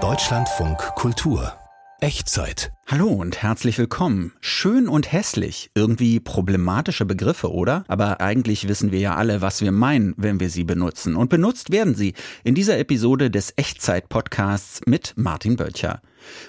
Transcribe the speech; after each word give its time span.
Deutschlandfunk 0.00 0.78
Kultur 0.94 1.52
Echtzeit. 2.00 2.70
Hallo 2.86 3.08
und 3.08 3.42
herzlich 3.42 3.76
willkommen. 3.76 4.34
Schön 4.40 4.86
und 4.86 5.10
hässlich. 5.10 5.72
Irgendwie 5.74 6.20
problematische 6.20 7.04
Begriffe, 7.04 7.52
oder? 7.52 7.82
Aber 7.88 8.20
eigentlich 8.20 8.68
wissen 8.68 8.92
wir 8.92 9.00
ja 9.00 9.16
alle, 9.16 9.40
was 9.40 9.62
wir 9.62 9.72
meinen, 9.72 10.14
wenn 10.16 10.38
wir 10.38 10.48
sie 10.48 10.62
benutzen. 10.62 11.16
Und 11.16 11.28
benutzt 11.28 11.72
werden 11.72 11.96
sie 11.96 12.14
in 12.44 12.54
dieser 12.54 12.78
Episode 12.78 13.32
des 13.32 13.54
Echtzeit-Podcasts 13.56 14.82
mit 14.86 15.14
Martin 15.16 15.56
Böttcher. 15.56 16.00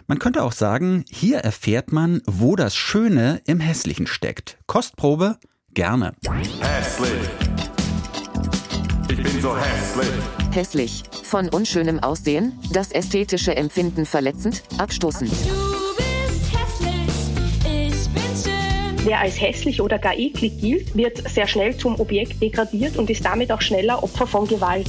Man 0.05 0.19
könnte 0.19 0.43
auch 0.43 0.51
sagen, 0.51 1.03
hier 1.09 1.39
erfährt 1.39 1.91
man, 1.91 2.21
wo 2.27 2.55
das 2.55 2.75
Schöne 2.75 3.41
im 3.47 3.59
Hässlichen 3.59 4.05
steckt. 4.05 4.59
Kostprobe? 4.67 5.39
Gerne. 5.73 6.13
Hässlich. 6.59 7.27
Ich 9.09 9.23
bin 9.23 9.41
so 9.41 9.57
hässlich. 9.57 10.13
Hässlich. 10.51 11.03
Von 11.23 11.47
unschönem 11.49 11.99
Aussehen, 11.99 12.59
das 12.73 12.91
ästhetische 12.91 13.55
Empfinden 13.55 14.05
verletzend, 14.05 14.63
abstoßend. 14.77 15.31
Du 15.31 15.95
bist 15.95 16.51
hässlich, 16.51 17.93
ich 17.93 18.09
bin 18.09 18.23
schön. 18.43 19.05
Wer 19.05 19.19
als 19.19 19.39
hässlich 19.39 19.79
oder 19.79 19.99
gar 19.99 20.17
eklig 20.17 20.59
gilt, 20.59 20.95
wird 20.95 21.29
sehr 21.29 21.47
schnell 21.47 21.77
zum 21.77 21.99
Objekt 21.99 22.41
degradiert 22.41 22.97
und 22.97 23.09
ist 23.11 23.23
damit 23.23 23.51
auch 23.51 23.61
schneller 23.61 24.01
Opfer 24.01 24.25
von 24.25 24.47
Gewalt. 24.47 24.87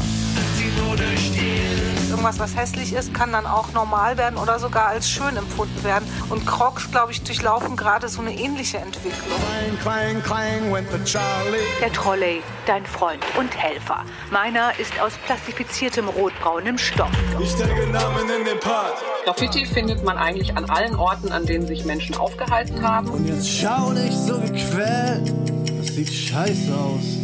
Irgendwas, 2.21 2.39
was 2.39 2.55
hässlich 2.55 2.93
ist, 2.93 3.15
kann 3.15 3.33
dann 3.33 3.47
auch 3.47 3.73
normal 3.73 4.19
werden 4.19 4.37
oder 4.37 4.59
sogar 4.59 4.89
als 4.89 5.09
schön 5.09 5.39
empfunden 5.39 5.83
werden. 5.83 6.07
Und 6.29 6.47
Crocs, 6.47 6.91
glaube 6.91 7.13
ich, 7.13 7.23
durchlaufen 7.23 7.77
gerade 7.77 8.11
so 8.11 8.21
eine 8.21 8.35
ähnliche 8.35 8.77
Entwicklung. 8.77 9.39
Clang, 9.81 10.23
clang, 10.23 10.87
Charlie. 11.07 11.57
Der 11.81 11.91
Trolley, 11.91 12.43
dein 12.67 12.85
Freund 12.85 13.25
und 13.39 13.57
Helfer. 13.57 14.05
Meiner 14.31 14.79
ist 14.79 15.01
aus 15.01 15.15
plastifiziertem 15.25 16.11
rotbraunem 16.11 16.77
Stoff. 16.77 17.09
Ich 17.41 17.55
denke 17.55 17.87
Namen 17.87 18.29
in 18.39 18.45
den 18.45 18.61
Part. 18.61 18.99
Graffiti 19.25 19.65
findet 19.65 20.05
man 20.05 20.19
eigentlich 20.19 20.55
an 20.59 20.69
allen 20.69 20.97
Orten, 20.97 21.33
an 21.33 21.47
denen 21.47 21.67
sich 21.67 21.87
Menschen 21.87 22.17
aufgehalten 22.17 22.87
haben. 22.87 23.09
Und 23.09 23.29
jetzt 23.29 23.49
schau 23.49 23.95
dich 23.95 24.15
so 24.15 24.39
gequält. 24.39 25.33
Das 25.79 25.95
sieht 25.95 26.13
scheiße 26.13 26.71
aus. 26.75 27.20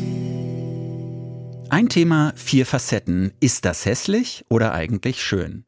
Ein 1.69 1.89
Thema, 1.89 2.33
vier 2.37 2.65
Facetten. 2.65 3.33
Ist 3.41 3.65
das 3.65 3.87
hässlich 3.87 4.45
oder 4.49 4.73
eigentlich 4.73 5.23
schön? 5.23 5.65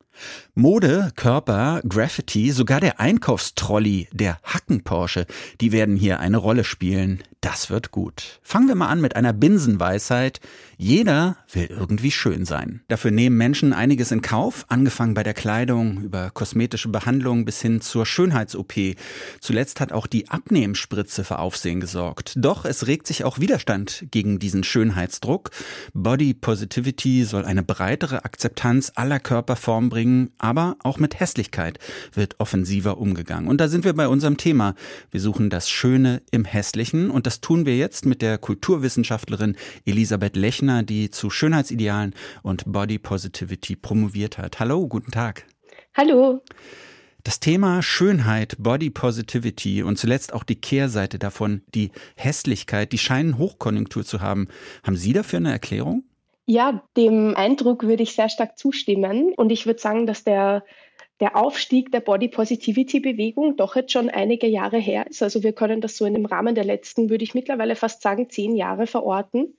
Mode, 0.54 1.12
Körper, 1.16 1.80
Graffiti, 1.88 2.50
sogar 2.50 2.80
der 2.80 3.00
Einkaufstrolley, 3.00 4.08
der 4.12 4.38
Hacken-Porsche, 4.42 5.26
die 5.60 5.72
werden 5.72 5.96
hier 5.96 6.20
eine 6.20 6.36
Rolle 6.36 6.64
spielen. 6.64 7.22
Das 7.40 7.70
wird 7.70 7.92
gut. 7.92 8.40
Fangen 8.42 8.66
wir 8.66 8.74
mal 8.74 8.88
an 8.88 9.00
mit 9.00 9.14
einer 9.14 9.32
Binsenweisheit. 9.32 10.40
Jeder 10.76 11.36
will 11.52 11.66
irgendwie 11.66 12.10
schön 12.10 12.44
sein. 12.44 12.80
Dafür 12.88 13.12
nehmen 13.12 13.36
Menschen 13.36 13.72
einiges 13.72 14.10
in 14.10 14.22
Kauf, 14.22 14.64
angefangen 14.68 15.14
bei 15.14 15.22
der 15.22 15.34
Kleidung, 15.34 16.02
über 16.02 16.30
kosmetische 16.30 16.88
Behandlung 16.88 17.44
bis 17.44 17.62
hin 17.62 17.80
zur 17.80 18.06
Schönheits-OP. 18.06 18.96
Zuletzt 19.40 19.80
hat 19.80 19.92
auch 19.92 20.08
die 20.08 20.28
Abnehmspritze 20.28 21.22
für 21.22 21.38
Aufsehen 21.38 21.78
gesorgt. 21.78 22.32
Doch 22.36 22.64
es 22.64 22.88
regt 22.88 23.06
sich 23.06 23.22
auch 23.22 23.38
Widerstand 23.38 24.06
gegen 24.10 24.40
diesen 24.40 24.64
Schönheitsdruck. 24.64 25.50
Body 25.94 26.34
Positivity 26.34 27.24
soll 27.24 27.44
eine 27.44 27.62
breitere 27.62 28.24
Akzeptanz 28.24 28.90
aller 28.96 29.20
Körperformen 29.20 29.90
bringen, 29.90 30.07
aber 30.38 30.76
auch 30.82 30.98
mit 30.98 31.18
Hässlichkeit 31.20 31.78
wird 32.12 32.36
offensiver 32.38 32.98
umgegangen. 32.98 33.48
Und 33.48 33.60
da 33.60 33.68
sind 33.68 33.84
wir 33.84 33.92
bei 33.92 34.08
unserem 34.08 34.36
Thema. 34.36 34.74
Wir 35.10 35.20
suchen 35.20 35.50
das 35.50 35.68
Schöne 35.68 36.22
im 36.30 36.44
Hässlichen 36.44 37.10
und 37.10 37.26
das 37.26 37.40
tun 37.40 37.66
wir 37.66 37.76
jetzt 37.76 38.06
mit 38.06 38.22
der 38.22 38.38
Kulturwissenschaftlerin 38.38 39.56
Elisabeth 39.84 40.36
Lechner, 40.36 40.82
die 40.82 41.10
zu 41.10 41.30
Schönheitsidealen 41.30 42.14
und 42.42 42.64
Body 42.66 42.98
Positivity 42.98 43.76
promoviert 43.76 44.38
hat. 44.38 44.60
Hallo, 44.60 44.86
guten 44.88 45.10
Tag. 45.10 45.44
Hallo. 45.96 46.42
Das 47.24 47.40
Thema 47.40 47.82
Schönheit, 47.82 48.56
Body 48.58 48.90
Positivity 48.90 49.82
und 49.82 49.98
zuletzt 49.98 50.32
auch 50.32 50.44
die 50.44 50.60
Kehrseite 50.60 51.18
davon, 51.18 51.62
die 51.74 51.90
Hässlichkeit, 52.16 52.92
die 52.92 52.98
scheinen 52.98 53.36
Hochkonjunktur 53.36 54.04
zu 54.04 54.20
haben. 54.20 54.48
Haben 54.82 54.96
Sie 54.96 55.12
dafür 55.12 55.38
eine 55.38 55.50
Erklärung? 55.50 56.04
Ja, 56.50 56.82
dem 56.96 57.36
Eindruck 57.36 57.82
würde 57.82 58.02
ich 58.02 58.14
sehr 58.14 58.30
stark 58.30 58.56
zustimmen. 58.58 59.34
Und 59.36 59.52
ich 59.52 59.66
würde 59.66 59.80
sagen, 59.80 60.06
dass 60.06 60.24
der, 60.24 60.64
der 61.20 61.36
Aufstieg 61.36 61.92
der 61.92 62.00
Body 62.00 62.28
Positivity 62.28 63.00
Bewegung 63.00 63.58
doch 63.58 63.76
jetzt 63.76 63.92
schon 63.92 64.08
einige 64.08 64.46
Jahre 64.46 64.78
her 64.78 65.06
ist. 65.06 65.22
Also 65.22 65.42
wir 65.42 65.52
können 65.52 65.82
das 65.82 65.98
so 65.98 66.06
in 66.06 66.14
dem 66.14 66.24
Rahmen 66.24 66.54
der 66.54 66.64
letzten, 66.64 67.10
würde 67.10 67.22
ich 67.22 67.34
mittlerweile 67.34 67.76
fast 67.76 68.00
sagen, 68.00 68.30
zehn 68.30 68.56
Jahre 68.56 68.86
verorten. 68.86 69.58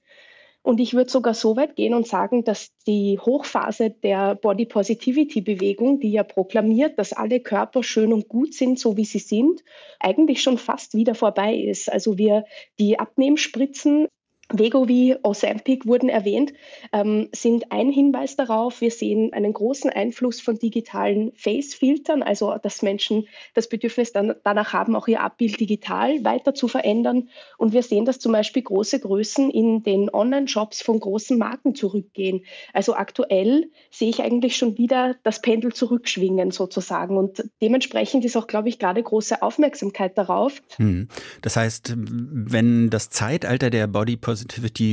Und 0.63 0.79
ich 0.79 0.95
würde 0.95 1.11
sogar 1.11 1.35
so 1.35 1.55
weit 1.55 1.75
gehen 1.75 1.93
und 1.93 2.07
sagen, 2.07 2.43
dass 2.43 2.71
die 2.87 3.19
Hochphase 3.19 3.91
der 3.91 4.33
Body 4.33 4.65
Positivity 4.65 5.41
Bewegung, 5.41 5.99
die 5.99 6.11
ja 6.11 6.23
proklamiert, 6.23 6.97
dass 6.97 7.13
alle 7.13 7.39
Körper 7.39 7.83
schön 7.83 8.11
und 8.11 8.27
gut 8.27 8.55
sind, 8.55 8.79
so 8.79 8.97
wie 8.97 9.05
sie 9.05 9.19
sind, 9.19 9.63
eigentlich 9.99 10.41
schon 10.41 10.57
fast 10.57 10.95
wieder 10.95 11.13
vorbei 11.13 11.53
ist. 11.53 11.91
Also 11.91 12.17
wir 12.17 12.45
die 12.79 12.97
Abnehmspritzen 12.97 14.07
Wegovy, 14.51 15.15
Ozempic 15.21 15.85
wurden 15.85 16.09
erwähnt, 16.09 16.53
ähm, 16.91 17.29
sind 17.33 17.71
ein 17.71 17.91
Hinweis 17.91 18.35
darauf. 18.35 18.81
Wir 18.81 18.89
sehen 18.91 19.31
einen 19.33 19.53
großen 19.53 19.89
Einfluss 19.91 20.41
von 20.41 20.57
digitalen 20.57 21.31
Face-Filtern, 21.35 22.23
also 22.23 22.55
dass 22.61 22.81
Menschen 22.81 23.27
das 23.53 23.69
Bedürfnis 23.69 24.11
dann, 24.11 24.33
danach 24.43 24.73
haben, 24.73 24.95
auch 24.95 25.07
ihr 25.07 25.21
Abbild 25.21 25.59
digital 25.59 26.23
weiter 26.23 26.55
zu 26.55 26.67
verändern. 26.67 27.29
Und 27.57 27.73
wir 27.73 27.83
sehen, 27.83 28.05
dass 28.05 28.19
zum 28.19 28.31
Beispiel 28.31 28.63
große 28.63 28.99
Größen 28.99 29.51
in 29.51 29.83
den 29.83 30.09
Online-Shops 30.11 30.81
von 30.81 30.99
großen 30.99 31.37
Marken 31.37 31.75
zurückgehen. 31.75 32.43
Also 32.73 32.95
aktuell 32.95 33.69
sehe 33.91 34.09
ich 34.09 34.23
eigentlich 34.23 34.57
schon 34.57 34.77
wieder 34.77 35.15
das 35.23 35.41
Pendel 35.41 35.73
zurückschwingen 35.73 36.49
sozusagen. 36.49 37.17
Und 37.17 37.43
dementsprechend 37.61 38.25
ist 38.25 38.35
auch, 38.35 38.47
glaube 38.47 38.69
ich, 38.69 38.79
gerade 38.79 39.03
große 39.03 39.43
Aufmerksamkeit 39.43 40.17
darauf. 40.17 40.61
Hm. 40.77 41.07
Das 41.43 41.55
heißt, 41.55 41.93
wenn 41.95 42.89
das 42.89 43.11
Zeitalter 43.11 43.69
der 43.69 43.85
Body 43.85 44.17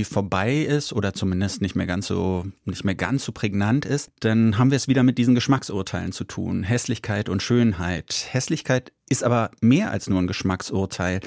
vorbei 0.04 0.56
ist 0.56 0.92
oder 0.92 1.12
zumindest 1.12 1.62
nicht 1.62 1.74
mehr 1.74 1.86
ganz 1.86 2.06
so 2.06 2.44
nicht 2.64 2.84
mehr 2.84 2.94
ganz 2.94 3.24
so 3.24 3.32
prägnant 3.32 3.84
ist, 3.84 4.10
dann 4.20 4.58
haben 4.58 4.70
wir 4.70 4.76
es 4.76 4.88
wieder 4.88 5.02
mit 5.02 5.18
diesen 5.18 5.34
Geschmacksurteilen 5.34 6.12
zu 6.12 6.24
tun. 6.24 6.62
Hässlichkeit 6.62 7.28
und 7.28 7.42
Schönheit. 7.42 8.28
Hässlichkeit 8.30 8.92
ist 9.08 9.24
aber 9.24 9.50
mehr 9.60 9.90
als 9.90 10.08
nur 10.08 10.20
ein 10.20 10.26
Geschmacksurteil. 10.26 11.20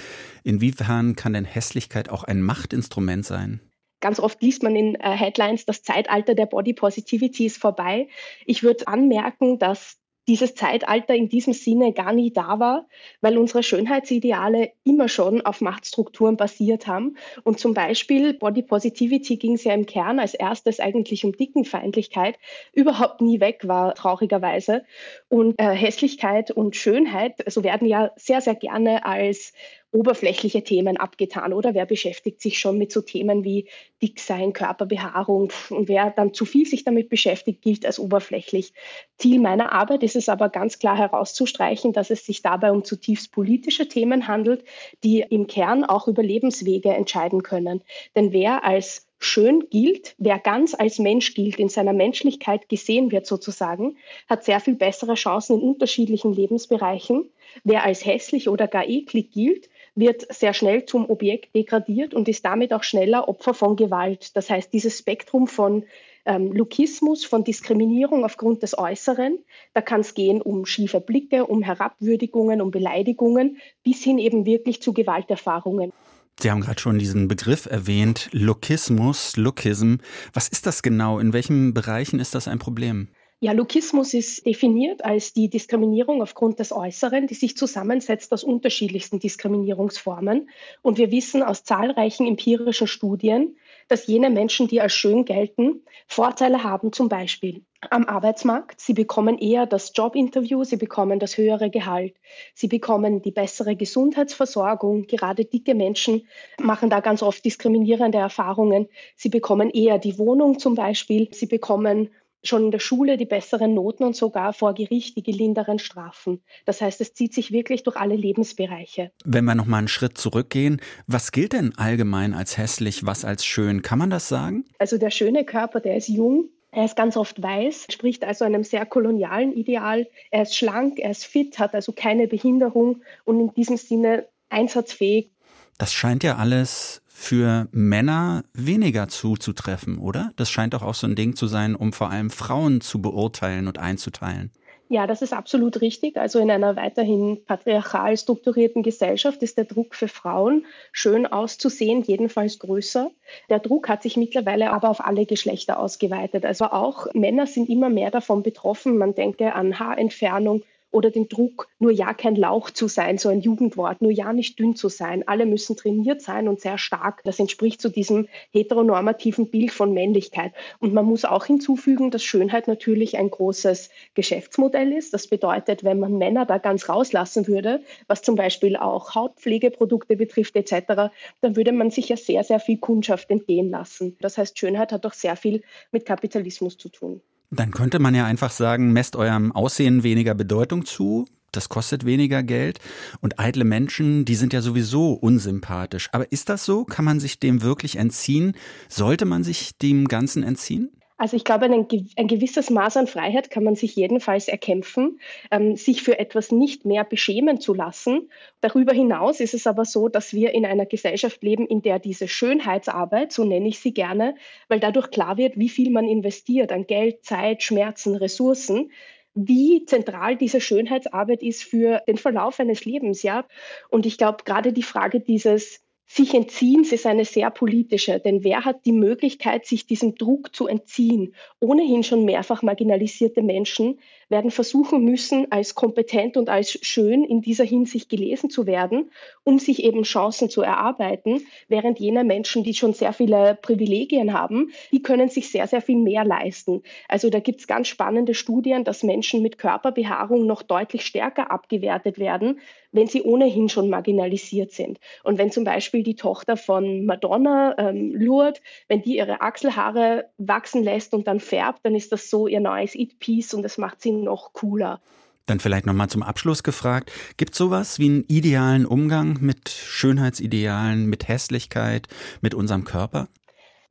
Inwiefern 0.43 1.15
kann 1.15 1.33
denn 1.33 1.45
Hässlichkeit 1.45 2.09
auch 2.09 2.23
ein 2.23 2.41
Machtinstrument 2.41 3.25
sein? 3.25 3.61
Ganz 4.01 4.19
oft 4.19 4.41
liest 4.41 4.63
man 4.63 4.75
in 4.75 4.95
äh, 4.95 5.11
Headlines, 5.11 5.65
das 5.65 5.83
Zeitalter 5.83 6.33
der 6.33 6.45
Body 6.45 6.73
Positivity 6.73 7.45
ist 7.45 7.57
vorbei. 7.57 8.07
Ich 8.45 8.63
würde 8.63 8.87
anmerken, 8.87 9.59
dass 9.59 9.98
dieses 10.29 10.53
Zeitalter 10.53 11.15
in 11.15 11.27
diesem 11.27 11.53
Sinne 11.53 11.91
gar 11.91 12.13
nie 12.13 12.31
da 12.31 12.59
war, 12.59 12.87
weil 13.19 13.35
unsere 13.39 13.63
Schönheitsideale 13.63 14.71
immer 14.83 15.09
schon 15.09 15.41
auf 15.41 15.59
Machtstrukturen 15.59 16.37
basiert 16.37 16.85
haben. 16.85 17.17
Und 17.43 17.59
zum 17.59 17.73
Beispiel 17.73 18.35
Body 18.35 18.61
Positivity 18.61 19.37
ging 19.37 19.53
es 19.53 19.63
ja 19.63 19.73
im 19.73 19.87
Kern 19.87 20.19
als 20.19 20.35
erstes 20.35 20.79
eigentlich 20.79 21.25
um 21.25 21.31
Dickenfeindlichkeit, 21.31 22.37
überhaupt 22.73 23.21
nie 23.21 23.39
weg 23.39 23.61
war, 23.67 23.95
traurigerweise. 23.95 24.83
Und 25.29 25.59
äh, 25.59 25.71
Hässlichkeit 25.71 26.51
und 26.51 26.75
Schönheit, 26.75 27.43
also 27.47 27.63
werden 27.63 27.87
ja 27.87 28.11
sehr, 28.15 28.41
sehr 28.41 28.55
gerne 28.55 29.07
als 29.07 29.53
oberflächliche 29.91 30.63
Themen 30.63 30.97
abgetan, 30.97 31.53
oder? 31.53 31.73
Wer 31.73 31.85
beschäftigt 31.85 32.41
sich 32.41 32.59
schon 32.59 32.77
mit 32.77 32.91
so 32.91 33.01
Themen 33.01 33.43
wie 33.43 33.67
Dicksein, 34.01 34.53
Körperbehaarung 34.53 35.51
und 35.69 35.87
wer 35.89 36.11
dann 36.11 36.33
zu 36.33 36.45
viel 36.45 36.65
sich 36.65 36.83
damit 36.83 37.09
beschäftigt, 37.09 37.61
gilt 37.61 37.85
als 37.85 37.99
oberflächlich. 37.99 38.73
Ziel 39.17 39.39
meiner 39.39 39.71
Arbeit 39.71 40.03
ist 40.03 40.15
es 40.15 40.29
aber 40.29 40.49
ganz 40.49 40.79
klar 40.79 40.97
herauszustreichen, 40.97 41.91
dass 41.93 42.11
es 42.11 42.25
sich 42.25 42.41
dabei 42.41 42.71
um 42.71 42.83
zutiefst 42.83 43.31
politische 43.31 43.87
Themen 43.87 44.27
handelt, 44.27 44.63
die 45.03 45.25
im 45.27 45.47
Kern 45.47 45.83
auch 45.83 46.07
über 46.07 46.21
Lebenswege 46.21 46.89
entscheiden 46.89 47.43
können. 47.43 47.81
Denn 48.15 48.31
wer 48.31 48.63
als 48.63 49.07
schön 49.19 49.67
gilt, 49.69 50.15
wer 50.17 50.39
ganz 50.39 50.73
als 50.73 50.97
Mensch 50.97 51.33
gilt, 51.33 51.59
in 51.59 51.69
seiner 51.69 51.93
Menschlichkeit 51.93 52.69
gesehen 52.69 53.11
wird 53.11 53.25
sozusagen, 53.25 53.97
hat 54.29 54.45
sehr 54.45 54.59
viel 54.59 54.75
bessere 54.75 55.15
Chancen 55.15 55.59
in 55.59 55.67
unterschiedlichen 55.67 56.33
Lebensbereichen. 56.33 57.29
Wer 57.63 57.83
als 57.83 58.05
hässlich 58.05 58.47
oder 58.47 58.67
gar 58.67 58.87
eklig 58.87 59.31
gilt, 59.31 59.69
wird 59.99 60.25
sehr 60.33 60.53
schnell 60.53 60.85
zum 60.85 61.09
Objekt 61.09 61.55
degradiert 61.55 62.13
und 62.13 62.27
ist 62.27 62.45
damit 62.45 62.73
auch 62.73 62.83
schneller 62.83 63.27
Opfer 63.27 63.53
von 63.53 63.75
Gewalt. 63.75 64.35
Das 64.35 64.49
heißt, 64.49 64.73
dieses 64.73 64.97
Spektrum 64.97 65.47
von 65.47 65.83
ähm, 66.25 66.51
Lukismus, 66.51 67.25
von 67.25 67.43
Diskriminierung 67.43 68.23
aufgrund 68.23 68.63
des 68.63 68.77
Äußeren, 68.77 69.39
da 69.73 69.81
kann 69.81 70.01
es 70.01 70.13
gehen 70.13 70.41
um 70.41 70.65
schiefe 70.65 71.01
Blicke, 71.01 71.45
um 71.45 71.61
Herabwürdigungen, 71.61 72.61
um 72.61 72.71
Beleidigungen, 72.71 73.57
bis 73.83 74.03
hin 74.03 74.19
eben 74.19 74.45
wirklich 74.45 74.81
zu 74.81 74.93
Gewalterfahrungen. 74.93 75.91
Sie 76.39 76.49
haben 76.49 76.61
gerade 76.61 76.79
schon 76.79 76.99
diesen 76.99 77.27
Begriff 77.27 77.65
erwähnt, 77.65 78.29
Lookismus, 78.31 79.35
Lookism. 79.35 79.95
Was 80.31 80.47
ist 80.47 80.65
das 80.65 80.81
genau? 80.81 81.19
In 81.19 81.33
welchen 81.33 81.73
Bereichen 81.73 82.19
ist 82.19 82.33
das 82.33 82.47
ein 82.47 82.59
Problem? 82.59 83.09
Ja, 83.41 83.53
Lukismus 83.53 84.13
ist 84.13 84.45
definiert 84.45 85.05
als 85.05 85.31
die 85.31 85.49
Diskriminierung 85.49 86.21
aufgrund 86.21 86.59
des 86.59 86.73
Äußeren, 86.73 87.25
die 87.25 87.35
sich 87.35 87.55
zusammensetzt 87.55 88.33
aus 88.33 88.43
unterschiedlichsten 88.43 89.19
Diskriminierungsformen. 89.19 90.49
Und 90.81 90.97
wir 90.97 91.09
wissen 91.09 91.41
aus 91.41 91.63
zahlreichen 91.63 92.27
empirischen 92.27 92.87
Studien, 92.87 93.55
dass 93.87 94.07
jene 94.07 94.29
Menschen, 94.29 94.67
die 94.67 94.81
als 94.81 94.91
schön 94.91 95.23
gelten, 95.23 95.85
Vorteile 96.05 96.65
haben, 96.65 96.91
zum 96.91 97.07
Beispiel 97.07 97.63
am 97.89 98.07
Arbeitsmarkt. 98.07 98.81
Sie 98.81 98.93
bekommen 98.93 99.37
eher 99.37 99.65
das 99.65 99.93
Jobinterview, 99.95 100.65
sie 100.65 100.75
bekommen 100.75 101.17
das 101.19 101.37
höhere 101.37 101.69
Gehalt, 101.69 102.17
sie 102.53 102.67
bekommen 102.67 103.21
die 103.21 103.31
bessere 103.31 103.77
Gesundheitsversorgung. 103.77 105.07
Gerade 105.07 105.45
dicke 105.45 105.75
Menschen 105.75 106.27
machen 106.59 106.89
da 106.89 106.99
ganz 106.99 107.23
oft 107.23 107.45
diskriminierende 107.45 108.17
Erfahrungen. 108.17 108.89
Sie 109.15 109.29
bekommen 109.29 109.69
eher 109.69 109.97
die 109.97 110.19
Wohnung 110.19 110.59
zum 110.59 110.75
Beispiel, 110.75 111.29
sie 111.31 111.45
bekommen 111.45 112.09
schon 112.43 112.65
in 112.65 112.71
der 112.71 112.79
Schule 112.79 113.17
die 113.17 113.25
besseren 113.25 113.73
Noten 113.73 114.03
und 114.03 114.15
sogar 114.15 114.53
vor 114.53 114.73
Gericht 114.73 115.17
die 115.17 115.23
gelinderen 115.23 115.79
Strafen. 115.79 116.41
Das 116.65 116.81
heißt, 116.81 117.01
es 117.01 117.13
zieht 117.13 117.33
sich 117.33 117.51
wirklich 117.51 117.83
durch 117.83 117.97
alle 117.97 118.15
Lebensbereiche. 118.15 119.11
Wenn 119.25 119.45
wir 119.45 119.55
noch 119.55 119.65
mal 119.65 119.79
einen 119.79 119.87
Schritt 119.87 120.17
zurückgehen, 120.17 120.81
was 121.07 121.31
gilt 121.31 121.53
denn 121.53 121.77
allgemein 121.77 122.33
als 122.33 122.57
hässlich, 122.57 123.05
was 123.05 123.25
als 123.25 123.45
schön? 123.45 123.81
Kann 123.81 123.99
man 123.99 124.09
das 124.09 124.27
sagen? 124.27 124.65
Also 124.77 124.97
der 124.97 125.11
schöne 125.11 125.43
Körper, 125.43 125.79
der 125.79 125.97
ist 125.97 126.07
jung, 126.07 126.49
er 126.71 126.85
ist 126.85 126.95
ganz 126.95 127.17
oft 127.17 127.41
weiß, 127.41 127.87
spricht 127.89 128.23
also 128.23 128.45
einem 128.45 128.63
sehr 128.63 128.85
kolonialen 128.85 129.53
Ideal. 129.53 130.07
Er 130.29 130.43
ist 130.43 130.55
schlank, 130.55 130.99
er 130.99 131.11
ist 131.11 131.25
fit, 131.25 131.57
hat 131.57 131.73
also 131.73 131.91
keine 131.91 132.27
Behinderung 132.27 133.01
und 133.25 133.39
in 133.39 133.53
diesem 133.55 133.77
Sinne 133.77 134.27
einsatzfähig. 134.49 135.29
Das 135.77 135.93
scheint 135.93 136.23
ja 136.23 136.35
alles 136.35 137.01
für 137.19 137.67
Männer 137.73 138.45
weniger 138.53 139.09
zuzutreffen, 139.09 139.97
oder? 139.97 140.31
Das 140.37 140.49
scheint 140.49 140.73
doch 140.73 140.81
auch 140.81 140.93
so 140.93 141.05
ein 141.05 141.15
Ding 141.15 141.35
zu 141.35 141.47
sein, 141.47 141.75
um 141.75 141.91
vor 141.91 142.09
allem 142.09 142.29
Frauen 142.29 142.79
zu 142.79 143.01
beurteilen 143.01 143.67
und 143.67 143.77
einzuteilen. 143.77 144.51
Ja, 144.87 145.05
das 145.05 145.21
ist 145.21 145.33
absolut 145.33 145.81
richtig. 145.81 146.15
Also 146.15 146.39
in 146.39 146.49
einer 146.49 146.77
weiterhin 146.77 147.43
patriarchal 147.45 148.17
strukturierten 148.17 148.83
Gesellschaft 148.83 149.43
ist 149.43 149.57
der 149.57 149.65
Druck 149.65 149.95
für 149.95 150.07
Frauen, 150.07 150.65
schön 150.93 151.27
auszusehen, 151.27 152.03
jedenfalls 152.03 152.57
größer. 152.57 153.11
Der 153.49 153.59
Druck 153.59 153.89
hat 153.89 154.01
sich 154.01 154.15
mittlerweile 154.15 154.71
aber 154.71 154.89
auf 154.89 155.05
alle 155.05 155.25
Geschlechter 155.25 155.77
ausgeweitet. 155.77 156.45
Also 156.45 156.65
auch 156.65 157.13
Männer 157.13 157.47
sind 157.47 157.69
immer 157.69 157.89
mehr 157.89 158.11
davon 158.11 158.43
betroffen. 158.43 158.97
Man 158.97 159.13
denke 159.13 159.53
an 159.53 159.77
Haarentfernung, 159.77 160.63
oder 160.91 161.11
den 161.11 161.27
Druck, 161.27 161.67
nur 161.77 161.91
ja 161.91 162.13
kein 162.13 162.35
Lauch 162.35 162.71
zu 162.71 162.87
sein, 162.87 163.17
so 163.17 163.29
ein 163.29 163.41
Jugendwort, 163.41 164.01
nur 164.01 164.11
ja 164.11 164.33
nicht 164.33 164.57
dünn 164.59 164.75
zu 164.75 164.89
sein. 164.89 165.27
Alle 165.27 165.45
müssen 165.45 165.75
trainiert 165.75 166.21
sein 166.21 166.47
und 166.47 166.59
sehr 166.59 166.77
stark. 166.77 167.21
Das 167.23 167.39
entspricht 167.39 167.81
zu 167.81 167.89
so 167.89 167.93
diesem 167.93 168.27
heteronormativen 168.51 169.51
Bild 169.51 169.71
von 169.71 169.93
Männlichkeit. 169.93 170.53
Und 170.79 170.93
man 170.93 171.05
muss 171.05 171.25
auch 171.25 171.45
hinzufügen, 171.45 172.11
dass 172.11 172.23
Schönheit 172.23 172.67
natürlich 172.67 173.17
ein 173.17 173.29
großes 173.29 173.89
Geschäftsmodell 174.15 174.93
ist. 174.93 175.13
Das 175.13 175.27
bedeutet, 175.27 175.83
wenn 175.83 175.99
man 175.99 176.17
Männer 176.17 176.45
da 176.45 176.57
ganz 176.57 176.89
rauslassen 176.89 177.47
würde, 177.47 177.81
was 178.07 178.21
zum 178.21 178.35
Beispiel 178.35 178.75
auch 178.75 179.15
Hautpflegeprodukte 179.15 180.15
betrifft 180.15 180.55
etc., 180.55 181.11
dann 181.41 181.55
würde 181.55 181.71
man 181.71 181.91
sich 181.91 182.09
ja 182.09 182.17
sehr, 182.17 182.43
sehr 182.43 182.59
viel 182.59 182.77
Kundschaft 182.77 183.29
entgehen 183.29 183.69
lassen. 183.69 184.17
Das 184.21 184.37
heißt, 184.37 184.57
Schönheit 184.57 184.91
hat 184.91 185.05
auch 185.05 185.13
sehr 185.13 185.35
viel 185.35 185.61
mit 185.91 186.05
Kapitalismus 186.05 186.77
zu 186.77 186.89
tun. 186.89 187.21
Dann 187.51 187.71
könnte 187.71 187.99
man 187.99 188.13
ja 188.13 188.25
einfach 188.25 188.51
sagen, 188.51 188.93
messt 188.93 189.15
eurem 189.15 189.51
Aussehen 189.51 190.03
weniger 190.03 190.35
Bedeutung 190.35 190.85
zu. 190.85 191.25
Das 191.51 191.67
kostet 191.67 192.05
weniger 192.05 192.43
Geld. 192.43 192.79
Und 193.21 193.39
eitle 193.39 193.63
Menschen, 193.63 194.23
die 194.23 194.35
sind 194.35 194.53
ja 194.53 194.61
sowieso 194.61 195.13
unsympathisch. 195.13 196.09
Aber 196.11 196.31
ist 196.31 196.49
das 196.49 196.63
so? 196.63 196.85
Kann 196.85 197.05
man 197.05 197.19
sich 197.19 197.39
dem 197.39 197.63
wirklich 197.63 197.95
entziehen? 197.95 198.53
Sollte 198.87 199.25
man 199.25 199.43
sich 199.43 199.77
dem 199.79 200.07
Ganzen 200.07 200.43
entziehen? 200.43 200.91
Also 201.19 201.35
ich 201.35 201.43
glaube, 201.43 201.65
ein, 201.65 201.87
gewisses 202.27 202.69
Maß 202.69 202.95
an 202.95 203.05
Freiheit 203.05 203.51
kann 203.51 203.65
man 203.65 203.75
sich 203.75 203.93
jedenfalls 203.93 204.47
erkämpfen, 204.47 205.19
ähm, 205.51 205.75
sich 205.75 206.01
für 206.01 206.17
etwas 206.17 206.53
nicht 206.53 206.85
mehr 206.85 207.03
beschämen 207.03 207.59
zu 207.59 207.73
lassen. 207.73 208.29
Darüber 208.61 208.93
hinaus 208.93 209.41
ist 209.41 209.53
es 209.53 209.67
aber 209.67 209.83
so, 209.83 210.07
dass 210.07 210.33
wir 210.33 210.53
in 210.53 210.65
einer 210.65 210.85
Gesellschaft 210.85 211.43
leben, 211.43 211.67
in 211.67 211.81
der 211.81 211.99
diese 211.99 212.29
Schönheitsarbeit, 212.29 213.33
so 213.33 213.43
nenne 213.43 213.67
ich 213.67 213.79
sie 213.79 213.93
gerne, 213.93 214.35
weil 214.69 214.79
dadurch 214.79 215.11
klar 215.11 215.35
wird, 215.35 215.57
wie 215.59 215.67
viel 215.67 215.91
man 215.91 216.07
investiert 216.07 216.71
an 216.71 216.87
Geld, 216.87 217.25
Zeit, 217.25 217.63
Schmerzen, 217.63 218.15
Ressourcen, 218.15 218.89
wie 219.33 219.83
zentral 219.85 220.37
diese 220.37 220.61
Schönheitsarbeit 220.61 221.43
ist 221.43 221.63
für 221.65 222.01
den 222.07 222.17
Verlauf 222.17 222.61
eines 222.61 222.85
Lebens, 222.85 223.23
ja. 223.23 223.45
Und 223.89 224.05
ich 224.05 224.17
glaube, 224.17 224.45
gerade 224.45 224.71
die 224.71 224.83
Frage 224.83 225.19
dieses 225.19 225.81
sich 226.11 226.33
entziehen 226.33 226.83
ist 226.83 227.05
eine 227.05 227.23
sehr 227.23 227.51
politische, 227.51 228.19
denn 228.19 228.43
wer 228.43 228.65
hat 228.65 228.85
die 228.85 228.91
Möglichkeit, 228.91 229.67
sich 229.67 229.85
diesem 229.85 230.15
Druck 230.15 230.55
zu 230.55 230.67
entziehen? 230.67 231.35
Ohnehin 231.59 232.03
schon 232.03 232.25
mehrfach 232.25 232.63
marginalisierte 232.63 233.43
Menschen 233.43 233.99
werden 234.29 234.51
versuchen 234.51 235.03
müssen, 235.03 235.51
als 235.51 235.75
kompetent 235.75 236.37
und 236.37 236.49
als 236.49 236.77
schön 236.81 237.23
in 237.23 237.41
dieser 237.41 237.65
Hinsicht 237.65 238.09
gelesen 238.09 238.49
zu 238.49 238.67
werden, 238.67 239.11
um 239.43 239.59
sich 239.59 239.83
eben 239.83 240.03
Chancen 240.03 240.49
zu 240.49 240.61
erarbeiten, 240.61 241.41
während 241.67 241.99
jene 241.99 242.23
Menschen, 242.23 242.63
die 242.63 242.73
schon 242.73 242.93
sehr 242.93 243.11
viele 243.13 243.57
Privilegien 243.61 244.33
haben, 244.33 244.71
die 244.91 245.01
können 245.01 245.29
sich 245.29 245.51
sehr, 245.51 245.67
sehr 245.67 245.81
viel 245.81 245.97
mehr 245.97 246.23
leisten. 246.23 246.83
Also 247.07 247.29
da 247.29 247.39
gibt 247.39 247.59
es 247.59 247.67
ganz 247.67 247.87
spannende 247.87 248.33
Studien, 248.33 248.83
dass 248.83 249.03
Menschen 249.03 249.41
mit 249.41 249.57
Körperbehaarung 249.57 250.45
noch 250.45 250.61
deutlich 250.61 251.05
stärker 251.05 251.51
abgewertet 251.51 252.19
werden, 252.19 252.59
wenn 252.91 253.07
sie 253.07 253.21
ohnehin 253.21 253.69
schon 253.69 253.89
marginalisiert 253.89 254.71
sind. 254.71 254.99
Und 255.23 255.37
wenn 255.37 255.51
zum 255.51 255.63
Beispiel 255.63 256.03
die 256.03 256.15
Tochter 256.15 256.57
von 256.57 257.05
Madonna, 257.05 257.75
ähm, 257.77 258.15
Lourdes, 258.15 258.61
wenn 258.87 259.01
die 259.01 259.17
ihre 259.17 259.41
Achselhaare 259.41 260.29
wachsen 260.37 260.83
lässt 260.83 261.13
und 261.13 261.27
dann 261.27 261.39
färbt, 261.39 261.79
dann 261.83 261.95
ist 261.95 262.11
das 262.11 262.29
so 262.29 262.47
ihr 262.47 262.59
neues 262.59 262.95
It-Piece 262.95 263.53
und 263.53 263.63
das 263.63 263.77
macht 263.77 264.01
sie 264.01 264.11
noch 264.23 264.53
cooler. 264.53 265.01
Dann 265.45 265.59
vielleicht 265.59 265.85
nochmal 265.87 266.09
zum 266.09 266.21
Abschluss 266.21 266.61
gefragt, 266.61 267.11
gibt 267.37 267.53
es 267.53 267.57
sowas 267.57 267.97
wie 267.97 268.05
einen 268.05 268.23
idealen 268.27 268.85
Umgang 268.85 269.37
mit 269.41 269.69
Schönheitsidealen, 269.69 271.07
mit 271.07 271.27
Hässlichkeit, 271.27 272.07
mit 272.41 272.53
unserem 272.53 272.83
Körper? 272.83 273.27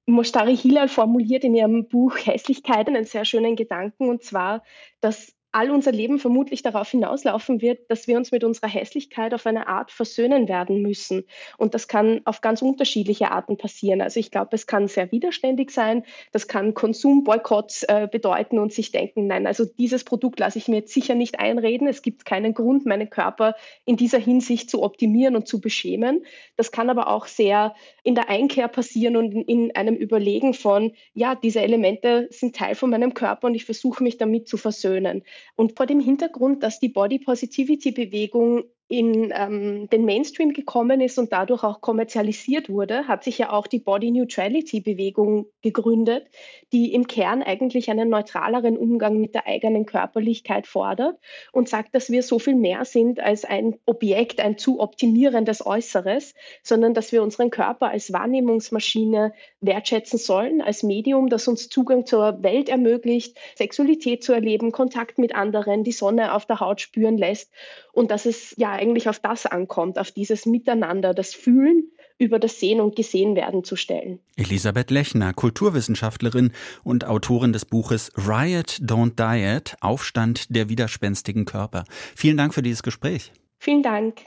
Mostari 0.07 0.57
Hilal 0.57 0.89
formuliert 0.89 1.45
in 1.45 1.55
ihrem 1.55 1.87
Buch 1.89 2.17
Hässlichkeit 2.17 2.89
einen 2.89 3.05
sehr 3.05 3.25
schönen 3.25 3.57
Gedanken, 3.57 4.09
und 4.09 4.23
zwar, 4.23 4.63
dass 5.01 5.35
all 5.59 5.73
unser 5.73 5.91
Leben 5.91 6.21
vermutlich 6.21 6.63
darauf 6.63 6.89
hinauslaufen 6.89 7.61
wird, 7.61 7.91
dass 7.91 8.07
wir 8.07 8.17
uns 8.17 8.31
mit 8.31 8.45
unserer 8.45 8.69
Hässlichkeit 8.69 9.35
auf 9.35 9.45
eine 9.45 9.67
Art 9.67 9.91
versöhnen 9.91 10.47
werden 10.47 10.83
müssen. 10.83 11.25
Und 11.57 11.75
das 11.75 11.89
kann 11.89 12.21
auf 12.27 12.41
ganz 12.43 12.63
unterschiedliche 12.63 13.33
Arten 13.33 13.57
passieren. 13.57 14.01
Also 14.01 14.21
ich 14.21 14.31
glaube, 14.31 14.51
es 14.53 14.69
kann 14.69 14.87
sehr 14.87 15.11
widerständig 15.11 15.73
sein, 15.73 16.05
das 16.31 16.47
kann 16.47 16.75
Konsumboykotts 16.75 17.83
äh, 17.83 18.07
bedeuten 18.09 18.61
und 18.61 18.73
sich 18.73 18.93
denken, 18.93 19.27
nein, 19.27 19.49
also 19.49 19.65
dieses 19.65 20.05
Produkt 20.05 20.39
lasse 20.39 20.59
ich 20.59 20.69
mir 20.69 20.77
jetzt 20.77 20.95
sicher 20.95 21.17
nicht 21.17 21.41
einreden. 21.41 21.89
Es 21.89 22.03
gibt 22.03 22.25
keinen 22.25 22.55
Grund, 22.55 22.87
meinen 22.87 23.11
Körper 23.11 23.57
in 23.85 23.97
dieser 23.97 24.19
Hinsicht 24.19 24.71
zu 24.71 24.85
optimieren 24.85 25.35
und 25.35 25.49
zu 25.49 25.61
beschämen. 25.61 26.25
Das 26.55 26.71
kann 26.71 26.89
aber 26.89 27.09
auch 27.09 27.27
sehr 27.27 27.75
in 28.05 28.15
der 28.15 28.31
Einkehr 28.31 28.69
passieren 28.69 29.17
und 29.17 29.33
in 29.33 29.75
einem 29.75 29.97
Überlegen 29.97 30.55
von, 30.55 30.93
ja, 31.15 31.35
diese 31.35 31.63
Elemente 31.63 32.29
sind 32.31 32.55
Teil 32.55 32.77
von 32.77 32.91
meinem 32.91 33.13
Körper 33.13 33.49
und 33.49 33.57
ich 33.57 33.65
versuche 33.65 34.05
mich 34.05 34.19
damit 34.19 34.47
zu 34.47 34.57
versöhnen. 34.57 35.25
Und 35.57 35.77
vor 35.77 35.87
dem 35.87 36.01
Hintergrund, 36.01 36.63
dass 36.63 36.81
die 36.81 36.89
Body 36.89 37.19
Positivity 37.19 37.93
Bewegung 37.93 38.65
in 38.89 39.35
ähm, 39.37 39.89
den 39.91 40.07
Mainstream 40.07 40.55
gekommen 40.55 41.03
ist 41.03 41.19
und 41.19 41.31
dadurch 41.31 41.63
auch 41.63 41.83
kommerzialisiert 41.83 42.71
wurde, 42.71 43.07
hat 43.07 43.23
sich 43.23 43.37
ja 43.37 43.53
auch 43.53 43.67
die 43.67 43.81
Body 43.81 44.11
Neutrality 44.11 44.81
Bewegung 44.81 45.45
gegründet, 45.61 46.27
die 46.73 46.95
im 46.95 47.07
Kern 47.07 47.43
eigentlich 47.43 47.91
einen 47.91 48.09
neutraleren 48.09 48.79
Umgang 48.79 49.21
mit 49.21 49.35
der 49.35 49.47
eigenen 49.47 49.85
Körperlichkeit 49.85 50.67
fordert 50.67 51.19
und 51.53 51.69
sagt, 51.69 51.95
dass 51.95 52.09
wir 52.09 52.23
so 52.23 52.39
viel 52.39 52.55
mehr 52.55 52.87
sind 52.87 53.21
als 53.21 53.45
ein 53.45 53.77
Objekt, 53.85 54.41
ein 54.41 54.57
zu 54.57 54.81
optimierendes 54.81 55.65
Äußeres, 55.67 56.33
sondern 56.63 56.95
dass 56.95 57.13
wir 57.13 57.23
unseren 57.23 57.51
Körper 57.51 57.91
als 57.91 58.11
Wahrnehmungsmaschine 58.11 59.35
wertschätzen 59.61 60.19
sollen, 60.19 60.63
als 60.63 60.83
Medium, 60.83 61.29
das 61.29 61.47
uns 61.47 61.69
Zugang 61.69 62.07
zur 62.07 62.43
Welt 62.43 62.71
ermöglicht, 62.71 63.39
Sexualität 63.55 64.25
zu 64.25 64.33
erleben, 64.33 64.73
Kontakt 64.73 65.19
mit 65.19 65.35
anderen, 65.35 65.85
die 65.85 65.93
Sonne 65.93 66.33
auf 66.33 66.47
der 66.47 66.61
Haut 66.61 66.81
spüren 66.81 67.19
lässt 67.19 67.53
und 67.93 68.11
dass 68.11 68.25
es 68.25 68.55
ja 68.57 68.78
eigentlich 68.79 69.09
auf 69.09 69.19
das 69.19 69.47
ankommt, 69.47 69.99
auf 69.99 70.11
dieses 70.11 70.47
Miteinander, 70.47 71.15
das 71.15 71.35
Fühlen 71.35 71.91
über 72.19 72.39
das 72.39 72.59
Sehen 72.59 72.81
und 72.81 72.97
Gesehen 72.97 73.37
werden 73.37 73.65
zu 73.65 73.77
stellen. 73.77 74.19
Elisabeth 74.37 74.91
Lechner, 74.91 75.33
Kulturwissenschaftlerin 75.33 76.53
und 76.83 77.05
Autorin 77.05 77.53
des 77.53 77.65
Buches 77.65 78.11
Riot 78.17 78.81
Don't 78.83 79.15
Diet, 79.17 79.77
Aufstand 79.81 80.55
der 80.55 80.69
widerspenstigen 80.69 81.45
Körper. 81.45 81.85
Vielen 82.17 82.37
Dank 82.37 82.55
für 82.55 82.63
dieses 82.63 82.83
Gespräch. 82.83 83.33
Vielen 83.59 83.83
Dank. 83.83 84.21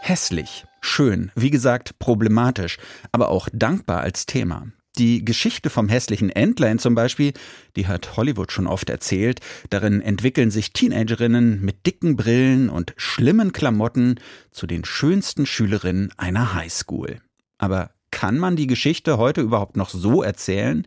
Hässlich, 0.00 0.64
schön, 0.80 1.30
wie 1.34 1.50
gesagt 1.50 1.98
problematisch, 1.98 2.78
aber 3.10 3.30
auch 3.30 3.48
dankbar 3.52 4.00
als 4.00 4.26
Thema. 4.26 4.68
Die 4.96 5.24
Geschichte 5.24 5.70
vom 5.70 5.88
hässlichen 5.88 6.30
Entlein 6.30 6.78
zum 6.78 6.94
Beispiel, 6.94 7.32
die 7.74 7.88
hat 7.88 8.16
Hollywood 8.16 8.52
schon 8.52 8.68
oft 8.68 8.90
erzählt. 8.90 9.40
Darin 9.70 10.00
entwickeln 10.00 10.52
sich 10.52 10.72
Teenagerinnen 10.72 11.60
mit 11.60 11.84
dicken 11.84 12.16
Brillen 12.16 12.70
und 12.70 12.94
schlimmen 12.96 13.52
Klamotten 13.52 14.20
zu 14.52 14.68
den 14.68 14.84
schönsten 14.84 15.46
Schülerinnen 15.46 16.12
einer 16.16 16.54
Highschool. 16.54 17.20
Aber 17.58 17.90
kann 18.12 18.38
man 18.38 18.54
die 18.54 18.68
Geschichte 18.68 19.18
heute 19.18 19.40
überhaupt 19.40 19.76
noch 19.76 19.90
so 19.90 20.22
erzählen? 20.22 20.86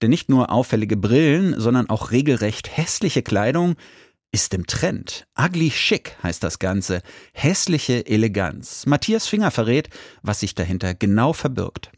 Denn 0.00 0.10
nicht 0.10 0.28
nur 0.28 0.52
auffällige 0.52 0.96
Brillen, 0.96 1.58
sondern 1.58 1.90
auch 1.90 2.12
regelrecht 2.12 2.76
hässliche 2.76 3.22
Kleidung 3.22 3.74
ist 4.30 4.54
im 4.54 4.66
Trend. 4.66 5.26
Ugly 5.36 5.70
Chic 5.70 6.16
heißt 6.22 6.44
das 6.44 6.60
Ganze. 6.60 7.02
Hässliche 7.32 8.06
Eleganz. 8.06 8.86
Matthias 8.86 9.26
Finger 9.26 9.50
verrät, 9.50 9.88
was 10.22 10.40
sich 10.40 10.54
dahinter 10.54 10.94
genau 10.94 11.32
verbirgt. 11.32 11.90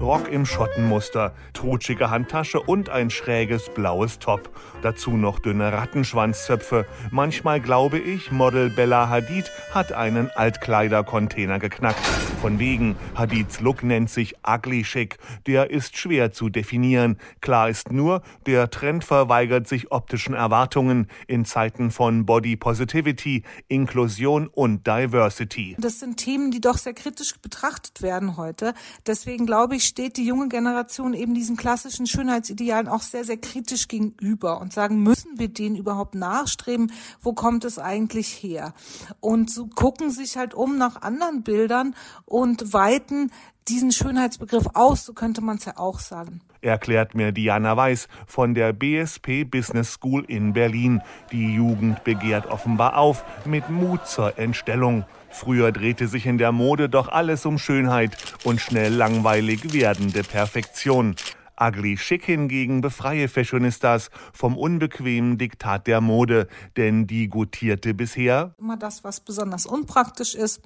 Rock 0.00 0.28
im 0.30 0.46
Schottenmuster, 0.46 1.34
trutschige 1.54 2.08
Handtasche 2.08 2.60
und 2.60 2.88
ein 2.88 3.10
schräges 3.10 3.68
blaues 3.74 4.20
Top. 4.20 4.48
Dazu 4.80 5.16
noch 5.16 5.40
dünne 5.40 5.72
Rattenschwanzzöpfe. 5.72 6.86
Manchmal 7.10 7.60
glaube 7.60 7.98
ich, 7.98 8.30
Model 8.30 8.70
Bella 8.70 9.08
Hadid 9.08 9.50
hat 9.72 9.92
einen 9.92 10.30
Altkleidercontainer 10.30 11.58
geknackt. 11.58 12.06
Von 12.40 12.60
wegen, 12.60 12.94
Hadids 13.16 13.58
Look 13.58 13.82
nennt 13.82 14.08
sich 14.08 14.36
ugly 14.46 14.84
chic. 14.84 15.18
Der 15.48 15.70
ist 15.70 15.98
schwer 15.98 16.30
zu 16.30 16.48
definieren. 16.48 17.18
Klar 17.40 17.68
ist 17.68 17.90
nur, 17.90 18.22
der 18.46 18.70
Trend 18.70 19.02
verweigert 19.02 19.66
sich 19.66 19.90
optischen 19.90 20.34
Erwartungen 20.34 21.08
in 21.26 21.44
Zeiten 21.44 21.90
von 21.90 22.24
Body 22.24 22.54
Positivity, 22.54 23.42
Inklusion 23.66 24.46
und 24.46 24.86
Diversity. 24.86 25.74
Das 25.80 25.98
sind 25.98 26.18
Themen, 26.18 26.52
die 26.52 26.60
doch 26.60 26.78
sehr 26.78 26.94
kritisch 26.94 27.36
betrachtet 27.42 28.00
werden 28.00 28.36
heute. 28.36 28.74
Deswegen 29.04 29.44
glaube 29.44 29.74
ich, 29.74 29.87
steht 29.88 30.16
die 30.16 30.26
junge 30.26 30.48
Generation 30.48 31.14
eben 31.14 31.34
diesen 31.34 31.56
klassischen 31.56 32.06
Schönheitsidealen 32.06 32.88
auch 32.88 33.02
sehr, 33.02 33.24
sehr 33.24 33.38
kritisch 33.38 33.88
gegenüber 33.88 34.60
und 34.60 34.72
sagen, 34.72 35.02
müssen 35.02 35.38
wir 35.38 35.48
denen 35.48 35.76
überhaupt 35.76 36.14
nachstreben? 36.14 36.92
Wo 37.20 37.32
kommt 37.32 37.64
es 37.64 37.78
eigentlich 37.78 38.28
her? 38.28 38.74
Und 39.20 39.50
so 39.50 39.66
gucken 39.66 40.10
sich 40.10 40.36
halt 40.36 40.54
um 40.54 40.78
nach 40.78 41.02
anderen 41.02 41.42
Bildern 41.42 41.94
und 42.26 42.72
weiten 42.72 43.32
diesen 43.68 43.92
Schönheitsbegriff 43.92 44.66
aus, 44.74 45.04
so 45.04 45.12
könnte 45.12 45.40
man 45.40 45.56
es 45.56 45.64
ja 45.64 45.76
auch 45.76 45.98
sagen. 45.98 46.40
Erklärt 46.60 47.14
mir 47.14 47.32
Diana 47.32 47.76
Weiß 47.76 48.08
von 48.26 48.54
der 48.54 48.72
BSP 48.72 49.44
Business 49.44 49.92
School 49.92 50.24
in 50.26 50.52
Berlin. 50.52 51.02
Die 51.30 51.54
Jugend 51.54 52.02
begehrt 52.02 52.46
offenbar 52.46 52.96
auf 52.96 53.24
mit 53.44 53.68
Mut 53.70 54.06
zur 54.06 54.38
Entstellung. 54.38 55.04
Früher 55.30 55.72
drehte 55.72 56.08
sich 56.08 56.26
in 56.26 56.38
der 56.38 56.52
Mode 56.52 56.88
doch 56.88 57.08
alles 57.08 57.46
um 57.46 57.58
Schönheit 57.58 58.16
und 58.44 58.60
schnell 58.60 58.92
langweilig 58.92 59.72
werdende 59.72 60.22
Perfektion. 60.22 61.16
Ugly 61.60 61.96
Chic 61.96 62.24
hingegen 62.24 62.80
befreie 62.80 63.28
Fashionistas 63.28 64.10
vom 64.32 64.56
unbequemen 64.56 65.38
Diktat 65.38 65.86
der 65.86 66.00
Mode, 66.00 66.46
denn 66.76 67.06
die 67.06 67.28
gutierte 67.28 67.94
bisher 67.94 68.54
immer 68.58 68.76
das, 68.76 69.02
was 69.02 69.20
besonders 69.20 69.66
unpraktisch 69.66 70.34
ist, 70.34 70.62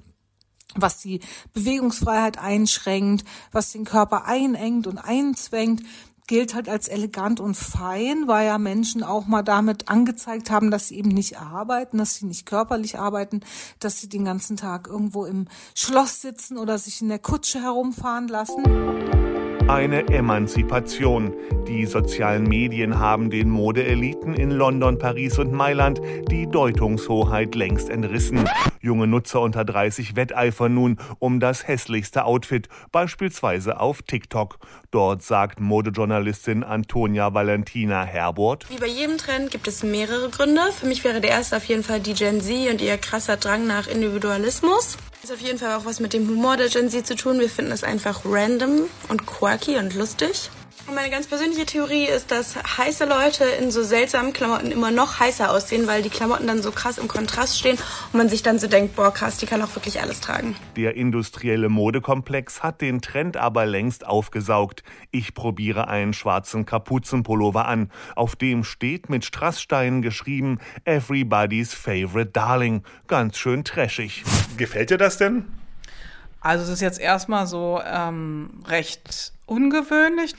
was 0.75 0.99
die 0.99 1.19
Bewegungsfreiheit 1.53 2.37
einschränkt, 2.37 3.25
was 3.51 3.71
den 3.71 3.85
Körper 3.85 4.25
einengt 4.25 4.87
und 4.87 4.97
einzwängt, 4.97 5.81
gilt 6.27 6.55
halt 6.55 6.69
als 6.69 6.87
elegant 6.87 7.39
und 7.39 7.55
fein, 7.55 8.27
weil 8.27 8.47
ja 8.47 8.57
Menschen 8.57 9.03
auch 9.03 9.25
mal 9.25 9.43
damit 9.43 9.89
angezeigt 9.89 10.49
haben, 10.51 10.71
dass 10.71 10.87
sie 10.87 10.97
eben 10.97 11.09
nicht 11.09 11.39
arbeiten, 11.39 11.97
dass 11.97 12.15
sie 12.15 12.25
nicht 12.25 12.45
körperlich 12.45 12.97
arbeiten, 12.97 13.41
dass 13.79 13.99
sie 13.99 14.09
den 14.09 14.25
ganzen 14.25 14.57
Tag 14.57 14.87
irgendwo 14.87 15.25
im 15.25 15.47
Schloss 15.75 16.21
sitzen 16.21 16.57
oder 16.57 16.77
sich 16.77 17.01
in 17.01 17.09
der 17.09 17.19
Kutsche 17.19 17.61
herumfahren 17.61 18.27
lassen. 18.27 18.63
Eine 19.67 20.07
Emanzipation. 20.09 21.33
Die 21.67 21.85
sozialen 21.85 22.43
Medien 22.43 22.99
haben 22.99 23.29
den 23.29 23.49
Modeeliten 23.49 24.33
in 24.33 24.51
London, 24.51 24.99
Paris 24.99 25.39
und 25.39 25.53
Mailand 25.53 26.01
die 26.29 26.47
Deutungshoheit 26.47 27.55
längst 27.55 27.89
entrissen. 27.89 28.43
Junge 28.83 29.07
Nutzer 29.07 29.39
unter 29.39 29.63
30 29.63 30.17
wetteifern 30.17 30.73
nun 30.73 30.99
um 31.19 31.39
das 31.39 31.65
hässlichste 31.65 32.25
Outfit, 32.25 32.67
beispielsweise 32.91 33.79
auf 33.79 34.01
TikTok. 34.01 34.59
Dort 34.91 35.23
sagt 35.23 35.61
Modejournalistin 35.61 36.65
Antonia 36.65 37.33
Valentina 37.33 38.03
Herbert. 38.03 38.69
Wie 38.69 38.77
bei 38.77 38.87
jedem 38.87 39.17
Trend 39.17 39.51
gibt 39.51 39.69
es 39.69 39.83
mehrere 39.83 40.29
Gründe. 40.29 40.61
Für 40.77 40.85
mich 40.85 41.05
wäre 41.05 41.21
der 41.21 41.31
erste 41.31 41.55
auf 41.55 41.63
jeden 41.63 41.83
Fall 41.83 42.01
die 42.01 42.13
Gen 42.13 42.41
Z 42.41 42.69
und 42.69 42.81
ihr 42.81 42.97
krasser 42.97 43.37
Drang 43.37 43.65
nach 43.67 43.87
Individualismus. 43.87 44.97
Das 45.21 45.29
ist 45.29 45.37
auf 45.37 45.41
jeden 45.41 45.59
Fall 45.59 45.77
auch 45.77 45.85
was 45.85 46.01
mit 46.01 46.11
dem 46.11 46.27
Humor 46.27 46.57
der 46.57 46.67
Gen 46.67 46.89
Z 46.89 47.07
zu 47.07 47.15
tun. 47.15 47.39
Wir 47.39 47.49
finden 47.49 47.71
es 47.71 47.85
einfach 47.85 48.23
random 48.25 48.81
und 49.07 49.25
quirky 49.25 49.77
und 49.77 49.95
lustig. 49.95 50.49
Und 50.85 50.95
meine 50.95 51.09
ganz 51.09 51.27
persönliche 51.27 51.65
Theorie 51.65 52.05
ist, 52.05 52.29
dass 52.29 52.57
heiße 52.57 53.05
Leute 53.05 53.45
in 53.45 53.71
so 53.71 53.83
seltsamen 53.83 54.33
Klamotten 54.33 54.69
immer 54.69 54.91
noch 54.91 55.17
heißer 55.17 55.49
aussehen, 55.49 55.87
weil 55.87 56.03
die 56.03 56.09
Klamotten 56.09 56.45
dann 56.45 56.61
so 56.61 56.71
krass 56.71 56.97
im 56.97 57.07
Kontrast 57.07 57.57
stehen 57.57 57.77
und 58.11 58.17
man 58.17 58.27
sich 58.27 58.43
dann 58.43 58.59
so 58.59 58.67
denkt, 58.67 58.97
boah 58.97 59.13
krass, 59.13 59.37
die 59.37 59.45
kann 59.45 59.61
auch 59.61 59.73
wirklich 59.75 60.01
alles 60.01 60.19
tragen. 60.19 60.57
Der 60.75 60.95
industrielle 60.95 61.69
Modekomplex 61.69 62.63
hat 62.63 62.81
den 62.81 63.01
Trend 63.01 63.37
aber 63.37 63.65
längst 63.65 64.05
aufgesaugt. 64.05 64.83
Ich 65.11 65.33
probiere 65.33 65.87
einen 65.87 66.11
schwarzen 66.11 66.65
Kapuzenpullover 66.65 67.65
an. 67.65 67.89
Auf 68.17 68.35
dem 68.35 68.65
steht 68.65 69.09
mit 69.09 69.23
Strasssteinen 69.23 70.01
geschrieben 70.01 70.59
Everybody's 70.83 71.73
Favorite 71.73 72.31
Darling. 72.31 72.83
Ganz 73.07 73.37
schön 73.37 73.63
trashig. 73.63 74.25
Gefällt 74.57 74.89
dir 74.89 74.97
das 74.97 75.17
denn? 75.17 75.45
Also 76.41 76.65
es 76.65 76.69
ist 76.69 76.81
jetzt 76.81 76.99
erstmal 76.99 77.47
so 77.47 77.81
ähm, 77.85 78.49
recht 78.67 79.31
ungewöhnlich. 79.45 80.35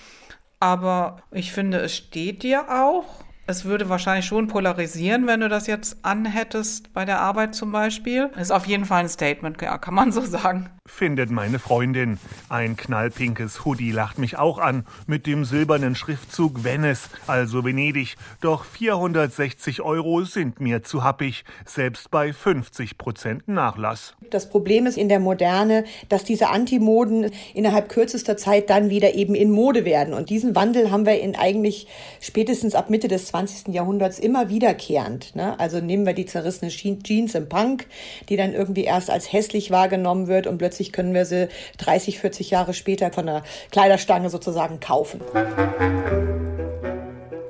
Aber 0.64 1.18
ich 1.30 1.52
finde, 1.52 1.76
es 1.80 1.94
steht 1.94 2.42
dir 2.42 2.71
auch. 2.71 3.04
Es 3.47 3.66
würde 3.66 3.90
wahrscheinlich 3.90 4.25
schon 4.25 4.49
polarisieren, 4.49 5.26
wenn 5.26 5.40
du 5.40 5.50
das 5.50 5.66
jetzt 5.66 5.99
anhättest 6.02 6.94
bei 6.94 7.04
der 7.04 7.21
Arbeit 7.21 7.54
zum 7.54 7.71
Beispiel. 7.71 8.30
Ist 8.40 8.50
auf 8.50 8.66
jeden 8.66 8.87
Fall 8.87 9.00
ein 9.00 9.11
Statement, 9.11 9.61
ja, 9.61 9.76
kann 9.76 9.92
man 9.92 10.11
so 10.11 10.21
sagen. 10.25 10.71
Findet 10.87 11.31
meine 11.31 11.59
Freundin. 11.59 12.19
Ein 12.50 12.76
knallpinkes 12.76 13.64
Hoodie 13.64 13.91
lacht 13.91 14.19
mich 14.19 14.37
auch 14.37 14.59
an, 14.59 14.85
mit 15.07 15.26
dem 15.26 15.47
silbernen 15.47 15.95
Schriftzug 15.95 16.62
Venice, 16.62 17.09
also 17.26 17.64
Venedig. 17.64 18.17
Doch 18.43 18.67
460 18.67 19.81
Euro 19.81 20.25
sind 20.25 20.61
mir 20.61 20.83
zu 20.83 21.03
happig, 21.03 21.45
selbst 21.64 22.11
bei 22.11 22.35
50 22.35 22.99
Prozent 22.99 23.49
Nachlass. 23.49 24.14
Das 24.29 24.50
Problem 24.50 24.85
ist 24.85 24.99
in 24.99 25.09
der 25.09 25.21
Moderne, 25.21 25.85
dass 26.11 26.23
diese 26.23 26.50
Antimoden 26.50 27.31
innerhalb 27.55 27.88
kürzester 27.88 28.37
Zeit 28.37 28.69
dann 28.69 28.91
wieder 28.91 29.14
eben 29.14 29.35
in 29.35 29.50
Mode 29.50 29.87
werden. 29.87 30.12
Und 30.12 30.29
diesen 30.29 30.55
Wandel 30.55 30.91
haben 30.91 31.07
wir 31.07 31.19
in 31.19 31.35
eigentlich 31.35 31.87
spätestens 32.21 32.75
ab 32.75 32.91
Mitte 32.91 33.09
des 33.09 33.29
20. 33.29 33.75
Jahrhunderts 33.75 34.19
immer 34.19 34.50
wiederkehrend. 34.50 35.35
Ne? 35.35 35.59
Also 35.59 35.81
nehmen 35.81 36.05
wir 36.05 36.12
die 36.12 36.26
zerrissene 36.26 36.71
Jeans 36.71 37.35
im 37.35 37.49
Punk, 37.49 37.87
die 38.29 38.37
dann 38.37 38.53
irgendwie 38.53 38.85
erst 38.85 39.09
als 39.09 39.33
hässlich 39.33 39.71
wahrgenommen 39.71 40.26
wird 40.26 40.47
und 40.47 40.59
plötzlich 40.59 40.74
können 40.93 41.14
wir 41.14 41.25
sie 41.25 41.49
30, 41.78 42.19
40 42.19 42.50
Jahre 42.50 42.75
später 42.75 43.12
von 43.12 43.26
der 43.26 43.43
Kleiderstange 43.71 44.31
sozusagen 44.31 44.81
kaufen. 44.81 45.21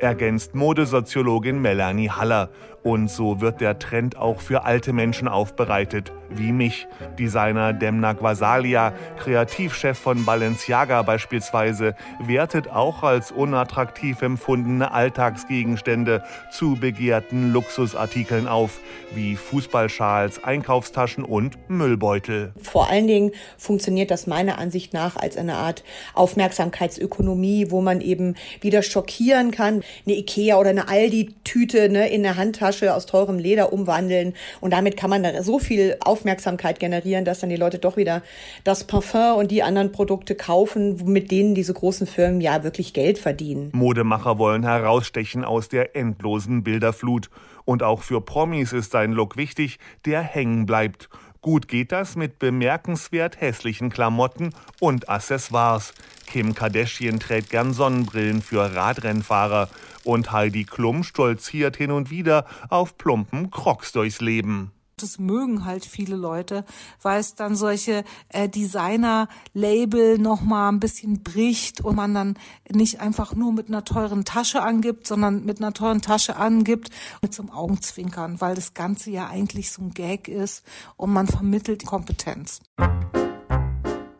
Ergänzt 0.00 0.54
Modesoziologin 0.54 1.62
Melanie 1.62 2.11
Haller. 2.11 2.50
Und 2.85 3.09
so 3.09 3.41
wird 3.41 3.62
der 3.62 3.79
Trend 3.79 4.19
auch 4.19 4.43
für 4.43 4.64
alte 4.64 4.93
Menschen 4.93 5.26
aufbereitet, 5.26 6.12
wie 6.29 6.53
mich. 6.53 6.87
Designer 7.19 7.73
Demna 7.73 8.12
Gvasalia, 8.12 8.93
Kreativchef 9.19 9.97
von 9.97 10.26
Balenciaga 10.26 11.00
beispielsweise, 11.00 11.95
wertet 12.21 12.69
auch 12.69 13.03
als 13.03 13.33
unattraktiv 13.33 14.21
empfundene 14.21 14.93
Alltagsgegenstände 14.93 16.25
zu 16.53 16.76
begehrten 16.79 17.55
Luxusartikeln 17.55 18.47
auf, 18.47 18.81
wie 19.14 19.37
Fußballschals, 19.37 20.45
Einkaufstaschen 20.45 21.25
und 21.25 21.57
Müllbeutel. 21.71 22.53
Vor 22.61 22.91
allen 22.91 23.07
Dingen 23.07 23.31
funktioniert 23.57 24.11
das 24.11 24.26
meiner 24.26 24.59
Ansicht 24.59 24.93
nach 24.93 25.17
als 25.17 25.38
eine 25.38 25.55
Art 25.55 25.85
Aufmerksamkeitsökonomie, 26.12 27.71
wo 27.71 27.81
man 27.81 28.03
eben 28.03 28.35
wieder 28.61 28.83
schockieren 28.83 29.53
kann. 29.53 29.83
Eine 30.05 30.17
Ikea 30.19 30.59
oder 30.59 30.69
eine 30.69 30.88
Aldi-Tüte 30.88 31.88
ne, 31.88 32.11
in 32.11 32.23
der 32.23 32.37
Handtasche 32.37 32.74
aus 32.83 33.07
teurem 33.07 33.38
Leder 33.38 33.73
umwandeln 33.73 34.35
und 34.61 34.73
damit 34.73 34.97
kann 34.97 35.11
man 35.11 35.23
da 35.23 35.43
so 35.43 35.59
viel 35.59 35.97
Aufmerksamkeit 36.00 36.78
generieren, 36.78 37.25
dass 37.25 37.40
dann 37.40 37.50
die 37.50 37.57
Leute 37.57 37.78
doch 37.78 37.97
wieder 37.97 38.23
das 38.64 38.85
Parfum 38.85 39.37
und 39.37 39.50
die 39.50 39.62
anderen 39.62 39.93
Produkte 39.93 40.35
kaufen, 40.35 41.00
mit 41.04 41.31
denen 41.31 41.54
diese 41.54 41.73
großen 41.73 42.07
Firmen 42.07 42.40
ja 42.40 42.64
wirklich 42.64 42.93
Geld 42.93 43.19
verdienen. 43.19 43.71
Modemacher 43.73 44.38
wollen 44.38 44.64
herausstechen 44.64 45.45
aus 45.45 45.69
der 45.69 45.97
endlosen 45.97 46.64
Bilderflut. 46.64 47.31
Und 47.64 47.83
auch 47.83 48.02
für 48.02 48.21
Promis 48.21 48.73
ist 48.73 48.93
sein 48.93 49.12
Look 49.12 49.37
wichtig, 49.37 49.78
der 50.04 50.21
hängen 50.21 50.66
bleibt. 50.66 51.09
Gut 51.40 51.69
geht 51.69 51.93
das 51.93 52.16
mit 52.16 52.38
bemerkenswert 52.38 53.40
hässlichen 53.40 53.90
Klamotten 53.90 54.54
und 54.81 55.11
Accessoires. 55.11 55.93
Kim 56.26 56.54
Kardashian 56.54 57.21
trägt 57.21 57.50
gern 57.50 57.75
Sonnenbrillen 57.75 58.40
für 58.40 58.75
Radrennfahrer 58.75 59.69
und 60.04 60.32
Heidi 60.32 60.64
Klum 60.64 61.02
stolziert 61.02 61.76
hin 61.76 61.90
und 61.90 62.11
wieder 62.11 62.46
auf 62.68 62.96
plumpen 62.96 63.50
Crocs 63.50 63.92
durchs 63.92 64.20
Leben. 64.20 64.73
Das 64.96 65.18
mögen 65.18 65.64
halt 65.64 65.84
viele 65.84 66.14
Leute, 66.14 66.64
weil 67.02 67.18
es 67.18 67.34
dann 67.34 67.56
solche 67.56 68.04
äh, 68.28 68.49
Designer-Label 68.49 70.18
nochmal 70.18 70.70
ein 70.70 70.78
bisschen 70.78 71.25
bricht 71.25 71.80
und 71.80 71.96
man 71.96 72.14
dann 72.14 72.38
nicht 72.70 73.00
einfach 73.00 73.34
nur 73.34 73.52
mit 73.52 73.68
einer 73.68 73.84
teuren 73.84 74.25
Tasche 74.25 74.62
angibt, 74.62 75.06
sondern 75.06 75.44
mit 75.44 75.61
einer 75.61 75.73
teuren 75.73 76.00
Tasche 76.00 76.37
angibt 76.37 76.90
mit 77.23 77.38
einem 77.38 77.50
Augenzwinkern, 77.50 78.40
weil 78.40 78.54
das 78.54 78.75
Ganze 78.75 79.11
ja 79.11 79.26
eigentlich 79.28 79.73
so 79.73 79.82
ein 79.82 79.94
Gag 79.94 80.28
ist 80.28 80.64
und 80.96 81.12
man 81.12 81.26
vermittelt 81.26 81.84
Kompetenz 81.84 82.61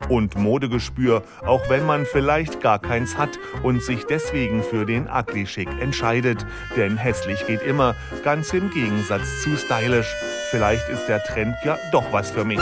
und 0.09 0.37
Modegespür, 0.37 1.23
auch 1.45 1.69
wenn 1.69 1.87
man 1.87 2.07
vielleicht 2.07 2.61
gar 2.61 2.79
keins 2.79 3.17
hat 3.17 3.39
und 3.63 3.83
sich 3.83 4.05
deswegen 4.05 4.63
für 4.63 4.87
den 4.87 5.09
Ugly 5.09 5.45
Chic 5.45 5.69
entscheidet. 5.81 6.45
Denn 6.77 6.97
hässlich 6.97 7.47
geht 7.47 7.63
immer, 7.63 7.95
ganz 8.23 8.53
im 8.53 8.71
Gegensatz 8.71 9.43
zu 9.43 9.57
stylisch. 9.57 10.13
Vielleicht 10.51 10.89
ist 10.89 11.07
der 11.07 11.23
Trend 11.23 11.55
ja 11.65 11.79
doch 11.93 12.13
was 12.13 12.31
für 12.31 12.45
mich. 12.45 12.61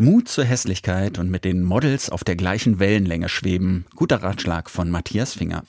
Mut 0.00 0.28
zur 0.28 0.44
Hässlichkeit 0.44 1.18
und 1.18 1.28
mit 1.28 1.44
den 1.44 1.64
Models 1.64 2.08
auf 2.08 2.22
der 2.22 2.36
gleichen 2.36 2.78
Wellenlänge 2.78 3.28
schweben. 3.28 3.84
Guter 3.96 4.22
Ratschlag 4.22 4.70
von 4.70 4.90
Matthias 4.90 5.34
Finger. 5.34 5.64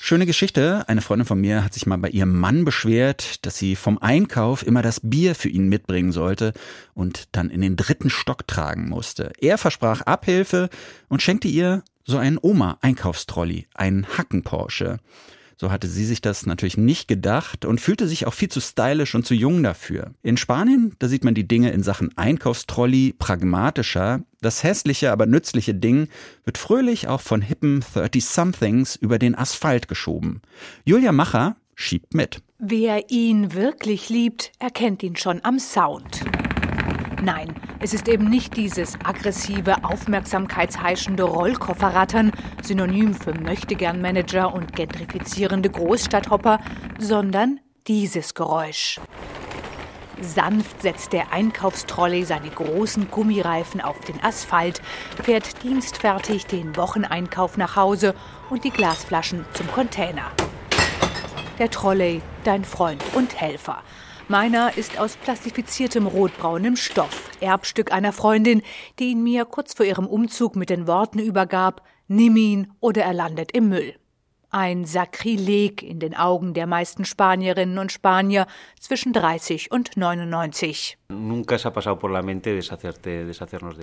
Schöne 0.00 0.26
Geschichte. 0.26 0.88
Eine 0.88 1.02
Freundin 1.02 1.26
von 1.26 1.40
mir 1.40 1.62
hat 1.62 1.74
sich 1.74 1.84
mal 1.84 1.98
bei 1.98 2.08
ihrem 2.08 2.38
Mann 2.38 2.64
beschwert, 2.64 3.44
dass 3.44 3.58
sie 3.58 3.76
vom 3.76 3.98
Einkauf 3.98 4.66
immer 4.66 4.80
das 4.80 5.00
Bier 5.02 5.34
für 5.34 5.50
ihn 5.50 5.68
mitbringen 5.68 6.12
sollte 6.12 6.54
und 6.94 7.28
dann 7.32 7.50
in 7.50 7.60
den 7.60 7.76
dritten 7.76 8.08
Stock 8.08 8.46
tragen 8.46 8.88
musste. 8.88 9.32
Er 9.38 9.58
versprach 9.58 10.02
Abhilfe 10.02 10.70
und 11.08 11.20
schenkte 11.20 11.48
ihr 11.48 11.82
so 12.04 12.16
einen 12.16 12.38
Oma-Einkaufstrolli, 12.40 13.66
einen 13.74 14.06
Hacken-Porsche. 14.16 14.98
So 15.60 15.72
hatte 15.72 15.88
sie 15.88 16.04
sich 16.04 16.20
das 16.20 16.46
natürlich 16.46 16.76
nicht 16.76 17.08
gedacht 17.08 17.64
und 17.64 17.80
fühlte 17.80 18.06
sich 18.06 18.28
auch 18.28 18.34
viel 18.34 18.48
zu 18.48 18.60
stylisch 18.60 19.16
und 19.16 19.26
zu 19.26 19.34
jung 19.34 19.60
dafür. 19.60 20.12
In 20.22 20.36
Spanien, 20.36 20.94
da 21.00 21.08
sieht 21.08 21.24
man 21.24 21.34
die 21.34 21.48
Dinge 21.48 21.72
in 21.72 21.82
Sachen 21.82 22.16
Einkaufstrolli 22.16 23.16
pragmatischer. 23.18 24.22
Das 24.40 24.62
hässliche, 24.62 25.10
aber 25.10 25.26
nützliche 25.26 25.74
Ding 25.74 26.06
wird 26.44 26.58
fröhlich 26.58 27.08
auch 27.08 27.20
von 27.20 27.42
hippen 27.42 27.82
30-somethings 27.82 28.96
über 29.00 29.18
den 29.18 29.34
Asphalt 29.34 29.88
geschoben. 29.88 30.42
Julia 30.84 31.10
Macher 31.10 31.56
schiebt 31.74 32.14
mit. 32.14 32.40
Wer 32.60 33.10
ihn 33.10 33.52
wirklich 33.52 34.08
liebt, 34.10 34.52
erkennt 34.60 35.02
ihn 35.02 35.16
schon 35.16 35.44
am 35.44 35.58
Sound. 35.58 36.24
Nein, 37.20 37.52
es 37.80 37.94
ist 37.94 38.08
eben 38.08 38.28
nicht 38.28 38.56
dieses 38.56 38.94
aggressive, 39.04 39.84
aufmerksamkeitsheischende 39.84 41.22
Rollkofferrattern, 41.22 42.32
Synonym 42.62 43.14
für 43.14 43.32
Möchtegern-Manager 43.34 44.52
und 44.52 44.74
gentrifizierende 44.74 45.70
Großstadthopper, 45.70 46.58
sondern 46.98 47.60
dieses 47.86 48.34
Geräusch. 48.34 49.00
Sanft 50.20 50.82
setzt 50.82 51.12
der 51.12 51.32
Einkaufstrolley 51.32 52.24
seine 52.24 52.50
großen 52.50 53.08
Gummireifen 53.10 53.80
auf 53.80 54.00
den 54.00 54.22
Asphalt, 54.24 54.82
fährt 55.22 55.62
dienstfertig 55.62 56.46
den 56.46 56.76
Wocheneinkauf 56.76 57.56
nach 57.56 57.76
Hause 57.76 58.16
und 58.50 58.64
die 58.64 58.70
Glasflaschen 58.70 59.44
zum 59.52 59.70
Container. 59.70 60.32
Der 61.60 61.70
Trolley, 61.70 62.22
dein 62.42 62.64
Freund 62.64 63.02
und 63.14 63.40
Helfer. 63.40 63.82
Meiner 64.30 64.76
ist 64.76 65.00
aus 65.00 65.16
plastifiziertem 65.16 66.06
rotbraunem 66.06 66.76
Stoff, 66.76 67.30
Erbstück 67.40 67.92
einer 67.92 68.12
Freundin, 68.12 68.60
die 68.98 69.12
ihn 69.12 69.22
mir 69.22 69.46
kurz 69.46 69.72
vor 69.72 69.86
ihrem 69.86 70.06
Umzug 70.06 70.54
mit 70.54 70.68
den 70.68 70.86
Worten 70.86 71.18
übergab, 71.18 71.82
nimm 72.08 72.36
ihn 72.36 72.70
oder 72.80 73.04
er 73.04 73.14
landet 73.14 73.52
im 73.52 73.70
Müll. 73.70 73.94
Ein 74.50 74.86
Sakrileg 74.86 75.82
in 75.82 76.00
den 76.00 76.14
Augen 76.14 76.54
der 76.54 76.66
meisten 76.66 77.04
Spanierinnen 77.04 77.76
und 77.76 77.92
Spanier 77.92 78.46
zwischen 78.80 79.12
30 79.12 79.70
und 79.70 79.98
99. 79.98 80.96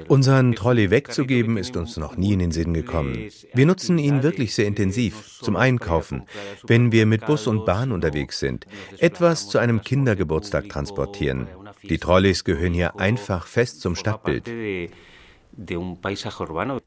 Unseren 0.08 0.56
Trolley 0.56 0.90
wegzugeben 0.90 1.58
ist 1.58 1.78
uns 1.78 1.98
noch 1.98 2.18
nie 2.18 2.34
in 2.34 2.40
den 2.40 2.52
Sinn 2.52 2.74
gekommen. 2.74 3.30
Wir 3.54 3.66
nutzen 3.68 4.00
ihn 4.00 4.24
wirklich 4.24 4.56
sehr 4.56 4.66
intensiv 4.66 5.40
zum 5.40 5.56
Einkaufen, 5.56 6.24
wenn 6.64 6.92
wir 6.92 7.06
mit 7.06 7.28
Bus 7.28 7.46
und 7.46 7.66
Bahn 7.66 7.92
unterwegs 7.92 8.40
sind, 8.40 8.66
etwas 8.98 9.48
zu 9.48 9.60
einem 9.60 9.82
Kindergeburtstag 9.82 10.68
transportieren. 10.70 11.48
Die 11.84 12.00
Trolleys 12.00 12.44
gehören 12.44 12.74
hier 12.74 13.00
einfach 13.00 13.46
fest 13.46 13.82
zum 13.82 13.96
Stadtbild 13.96 14.50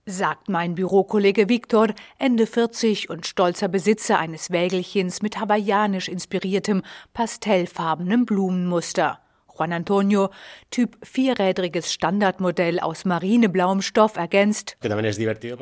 sagt 0.07 0.49
mein 0.49 0.75
Bürokollege 0.75 1.49
Viktor, 1.49 1.89
Ende 2.19 2.47
40 2.47 3.11
und 3.11 3.27
stolzer 3.27 3.69
Besitzer 3.69 4.19
eines 4.19 4.51
Wägelchens 4.51 5.23
mit 5.23 5.39
hawaiianisch 5.39 6.09
inspiriertem, 6.09 6.83
pastellfarbenem 7.13 8.27
Blumenmuster. 8.27 9.21
Juan 9.59 9.73
Antonio, 9.73 10.31
Typ 10.71 10.97
vierrädriges 11.03 11.93
Standardmodell 11.93 12.79
aus 12.79 13.05
marineblauem 13.05 13.83
Stoff, 13.83 14.17
ergänzt. 14.17 14.77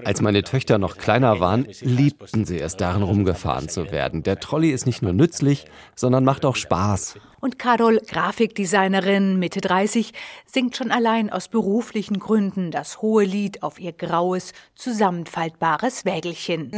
Als 0.04 0.20
meine 0.20 0.42
Töchter 0.42 0.78
noch 0.78 0.98
kleiner 0.98 1.40
waren, 1.40 1.66
liebten 1.80 2.44
sie 2.44 2.60
es, 2.60 2.76
darin 2.76 3.02
rumgefahren 3.02 3.68
zu 3.68 3.90
werden. 3.90 4.22
Der 4.22 4.38
Trolley 4.38 4.70
ist 4.70 4.86
nicht 4.86 5.02
nur 5.02 5.12
nützlich, 5.12 5.64
sondern 5.94 6.24
macht 6.24 6.44
auch 6.44 6.56
Spaß. 6.56 7.18
Und 7.46 7.60
Carol, 7.60 8.00
Grafikdesignerin, 8.04 9.38
Mitte 9.38 9.60
30, 9.60 10.12
singt 10.46 10.76
schon 10.76 10.90
allein 10.90 11.30
aus 11.30 11.46
beruflichen 11.46 12.18
Gründen 12.18 12.72
das 12.72 13.02
hohe 13.02 13.22
Lied 13.22 13.62
auf 13.62 13.78
ihr 13.78 13.92
graues, 13.92 14.52
zusammenfaltbares 14.74 16.04
Wägelchen. 16.04 16.70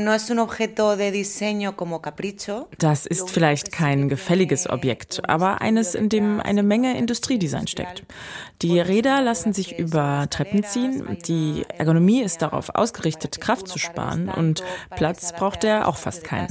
Das 2.76 3.06
ist 3.06 3.30
vielleicht 3.30 3.72
kein 3.72 4.10
gefälliges 4.10 4.68
Objekt, 4.68 5.26
aber 5.26 5.62
eines, 5.62 5.94
in 5.94 6.10
dem 6.10 6.38
eine 6.38 6.62
Menge 6.62 6.98
Industriedesign 6.98 7.66
steckt. 7.66 8.02
Die 8.60 8.78
Räder 8.78 9.22
lassen 9.22 9.54
sich 9.54 9.78
über 9.78 10.26
Treppen 10.28 10.64
ziehen, 10.64 11.16
die 11.26 11.64
Ergonomie 11.78 12.20
ist 12.20 12.42
darauf 12.42 12.74
ausgerichtet, 12.74 13.40
Kraft 13.40 13.68
zu 13.68 13.78
sparen 13.78 14.28
und 14.28 14.62
Platz 14.96 15.32
braucht 15.32 15.64
er 15.64 15.88
auch 15.88 15.96
fast 15.96 16.24
keinen. 16.24 16.48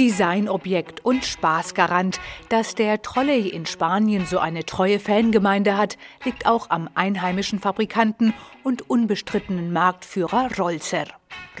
Designobjekt 0.00 1.04
und 1.04 1.26
Spaßgarant. 1.26 2.20
Dass 2.48 2.74
der 2.74 3.02
Trolley 3.02 3.48
in 3.48 3.66
Spanien 3.66 4.24
so 4.24 4.38
eine 4.38 4.64
treue 4.64 4.98
Fangemeinde 4.98 5.76
hat, 5.76 5.98
liegt 6.24 6.46
auch 6.46 6.70
am 6.70 6.88
einheimischen 6.94 7.58
Fabrikanten 7.58 8.32
und 8.64 8.88
unbestrittenen 8.88 9.74
Marktführer 9.74 10.48
Rolzer. 10.58 11.04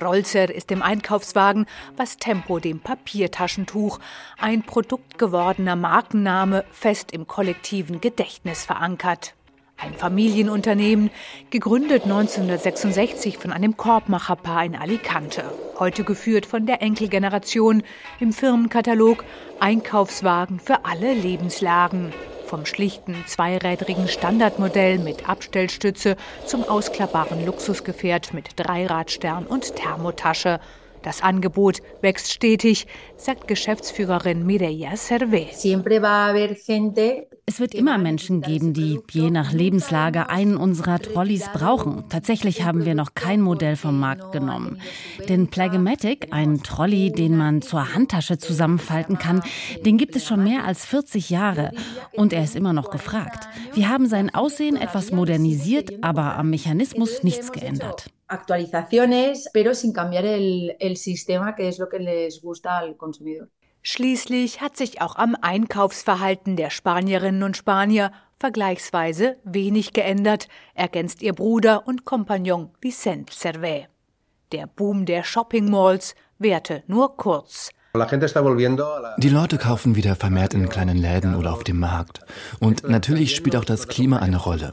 Rolzer 0.00 0.48
ist 0.48 0.70
im 0.70 0.80
Einkaufswagen, 0.80 1.66
was 1.98 2.16
Tempo 2.16 2.60
dem 2.60 2.80
Papiertaschentuch, 2.80 3.98
ein 4.38 4.62
Produkt 4.62 5.18
gewordener 5.18 5.76
Markenname, 5.76 6.64
fest 6.72 7.12
im 7.12 7.26
kollektiven 7.26 8.00
Gedächtnis 8.00 8.64
verankert. 8.64 9.34
Ein 9.82 9.94
Familienunternehmen, 9.94 11.10
gegründet 11.48 12.02
1966 12.02 13.38
von 13.38 13.50
einem 13.50 13.78
Korbmacherpaar 13.78 14.62
in 14.66 14.76
Alicante. 14.76 15.44
Heute 15.78 16.04
geführt 16.04 16.44
von 16.44 16.66
der 16.66 16.82
Enkelgeneration 16.82 17.82
im 18.18 18.34
Firmenkatalog 18.34 19.24
Einkaufswagen 19.58 20.60
für 20.60 20.84
alle 20.84 21.14
Lebenslagen. 21.14 22.12
Vom 22.46 22.66
schlichten 22.66 23.24
zweirädrigen 23.26 24.08
Standardmodell 24.08 24.98
mit 24.98 25.30
Abstellstütze 25.30 26.16
zum 26.44 26.64
ausklappbaren 26.64 27.46
Luxusgefährt 27.46 28.34
mit 28.34 28.50
Dreiradstern 28.56 29.46
und 29.46 29.76
Thermotasche. 29.76 30.60
Das 31.02 31.22
Angebot 31.22 31.80
wächst 32.02 32.30
stetig, 32.30 32.86
sagt 33.16 33.48
Geschäftsführerin 33.48 34.44
Mireia 34.44 34.92
Servé. 34.92 35.46
Es 37.46 37.58
wird 37.58 37.74
immer 37.74 37.98
Menschen 37.98 38.42
geben, 38.42 38.74
die 38.74 39.00
je 39.10 39.30
nach 39.30 39.52
Lebenslage 39.52 40.28
einen 40.28 40.56
unserer 40.56 40.98
Trolleys 40.98 41.48
brauchen. 41.52 42.04
Tatsächlich 42.08 42.64
haben 42.64 42.84
wir 42.84 42.94
noch 42.94 43.14
kein 43.14 43.40
Modell 43.40 43.76
vom 43.76 43.98
Markt 43.98 44.32
genommen. 44.32 44.80
Denn 45.28 45.48
Plagmatic, 45.48 46.28
ein 46.32 46.62
Trolley, 46.62 47.10
den 47.10 47.36
man 47.36 47.62
zur 47.62 47.94
Handtasche 47.94 48.38
zusammenfalten 48.38 49.18
kann, 49.18 49.42
den 49.84 49.96
gibt 49.96 50.16
es 50.16 50.26
schon 50.26 50.44
mehr 50.44 50.64
als 50.64 50.84
40 50.84 51.30
Jahre. 51.30 51.72
Und 52.12 52.32
er 52.32 52.44
ist 52.44 52.56
immer 52.56 52.72
noch 52.72 52.90
gefragt. 52.90 53.48
Wir 53.72 53.88
haben 53.88 54.06
sein 54.06 54.32
Aussehen 54.34 54.76
etwas 54.76 55.10
modernisiert, 55.10 56.04
aber 56.04 56.36
am 56.36 56.50
Mechanismus 56.50 57.22
nichts 57.22 57.52
geändert. 57.52 58.10
Actualizaciones, 58.30 59.50
pero 59.52 59.74
sin 59.74 59.92
cambiar 59.92 60.24
el, 60.24 60.76
el 60.78 60.96
sistema, 60.96 61.54
que 61.54 61.68
es 61.68 61.78
lo 61.78 61.88
que 61.88 61.98
les 61.98 62.40
gusta 62.40 62.78
al 62.78 62.96
consumidor. 62.96 63.48
Schließlich 63.82 64.60
hat 64.60 64.76
sich 64.76 65.00
auch 65.00 65.16
am 65.16 65.34
Einkaufsverhalten 65.40 66.56
der 66.56 66.70
Spanierinnen 66.70 67.42
und 67.42 67.56
Spanier 67.56 68.12
vergleichsweise 68.38 69.38
wenig 69.44 69.92
geändert, 69.92 70.48
ergänzt 70.74 71.22
ihr 71.22 71.32
Bruder 71.32 71.86
und 71.86 72.04
Kompagnon 72.04 72.70
Vicente 72.80 73.32
Servet. 73.32 73.88
Der 74.52 74.66
Boom 74.66 75.06
der 75.06 75.24
Shopping 75.24 75.70
Malls 75.70 76.14
währte 76.38 76.82
nur 76.86 77.16
kurz. 77.16 77.70
Die 79.18 79.28
Leute 79.28 79.58
kaufen 79.58 79.96
wieder 79.96 80.14
vermehrt 80.14 80.54
in 80.54 80.68
kleinen 80.68 80.96
Läden 80.96 81.34
oder 81.34 81.52
auf 81.52 81.64
dem 81.64 81.80
Markt. 81.80 82.20
Und 82.60 82.88
natürlich 82.88 83.34
spielt 83.34 83.56
auch 83.56 83.64
das 83.64 83.88
Klima 83.88 84.18
eine 84.18 84.36
Rolle. 84.36 84.70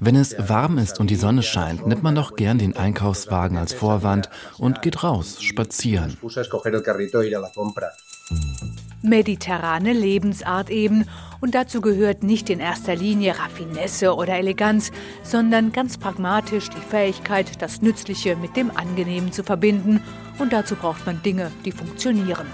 Wenn 0.00 0.16
es 0.16 0.34
warm 0.38 0.78
ist 0.78 0.98
und 0.98 1.10
die 1.10 1.16
Sonne 1.16 1.42
scheint, 1.42 1.86
nimmt 1.86 2.02
man 2.02 2.14
doch 2.14 2.34
gern 2.34 2.56
den 2.56 2.74
Einkaufswagen 2.74 3.58
als 3.58 3.74
Vorwand 3.74 4.30
und 4.56 4.80
geht 4.80 5.02
raus, 5.02 5.42
spazieren. 5.42 6.16
Mediterrane 9.06 9.92
Lebensart 9.92 10.68
eben. 10.70 11.06
Und 11.40 11.54
dazu 11.54 11.80
gehört 11.80 12.22
nicht 12.22 12.50
in 12.50 12.60
erster 12.60 12.94
Linie 12.94 13.38
Raffinesse 13.38 14.14
oder 14.14 14.34
Eleganz, 14.34 14.90
sondern 15.22 15.72
ganz 15.72 15.96
pragmatisch 15.96 16.68
die 16.70 16.80
Fähigkeit, 16.80 17.62
das 17.62 17.82
Nützliche 17.82 18.36
mit 18.36 18.56
dem 18.56 18.70
Angenehmen 18.76 19.32
zu 19.32 19.44
verbinden. 19.44 20.02
Und 20.38 20.52
dazu 20.52 20.76
braucht 20.76 21.06
man 21.06 21.22
Dinge, 21.22 21.50
die 21.64 21.72
funktionieren. 21.72 22.46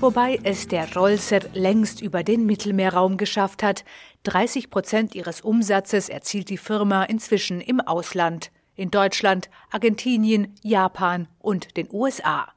Wobei 0.00 0.40
es 0.44 0.66
der 0.66 0.94
Rolser 0.94 1.40
längst 1.52 2.00
über 2.00 2.22
den 2.22 2.46
Mittelmeerraum 2.46 3.18
geschafft 3.18 3.62
hat. 3.62 3.84
30 4.22 4.70
Prozent 4.70 5.14
ihres 5.14 5.42
Umsatzes 5.42 6.08
erzielt 6.08 6.48
die 6.48 6.56
Firma 6.56 7.04
inzwischen 7.04 7.60
im 7.60 7.80
Ausland. 7.80 8.50
In 8.76 8.90
Deutschland, 8.90 9.50
Argentinien, 9.70 10.54
Japan 10.62 11.28
und 11.38 11.76
den 11.76 11.88
USA. 11.92 12.48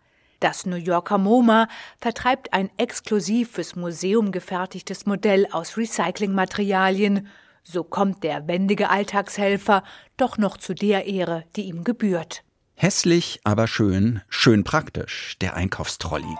Das 0.44 0.66
New 0.66 0.76
Yorker 0.76 1.20
MoMA 1.20 1.70
vertreibt 2.02 2.52
ein 2.52 2.70
exklusiv 2.76 3.52
fürs 3.52 3.78
Museum 3.78 4.34
gefertigtes 4.34 5.06
Modell 5.06 5.48
aus 5.50 5.78
Recyclingmaterialien. 5.78 7.30
So 7.64 7.86
kommt 7.86 8.26
der 8.26 8.46
wendige 8.46 8.90
Alltagshelfer 8.90 9.86
doch 10.18 10.38
noch 10.38 10.58
zu 10.58 10.74
der 10.74 11.06
Ehre, 11.06 11.46
die 11.56 11.62
ihm 11.62 11.86
gebührt. 11.86 12.44
Hässlich, 12.76 13.40
aber 13.46 13.68
schön, 13.68 14.22
schön 14.28 14.66
praktisch, 14.66 15.38
der 15.40 15.54
Einkaufstrolli. 15.54 16.36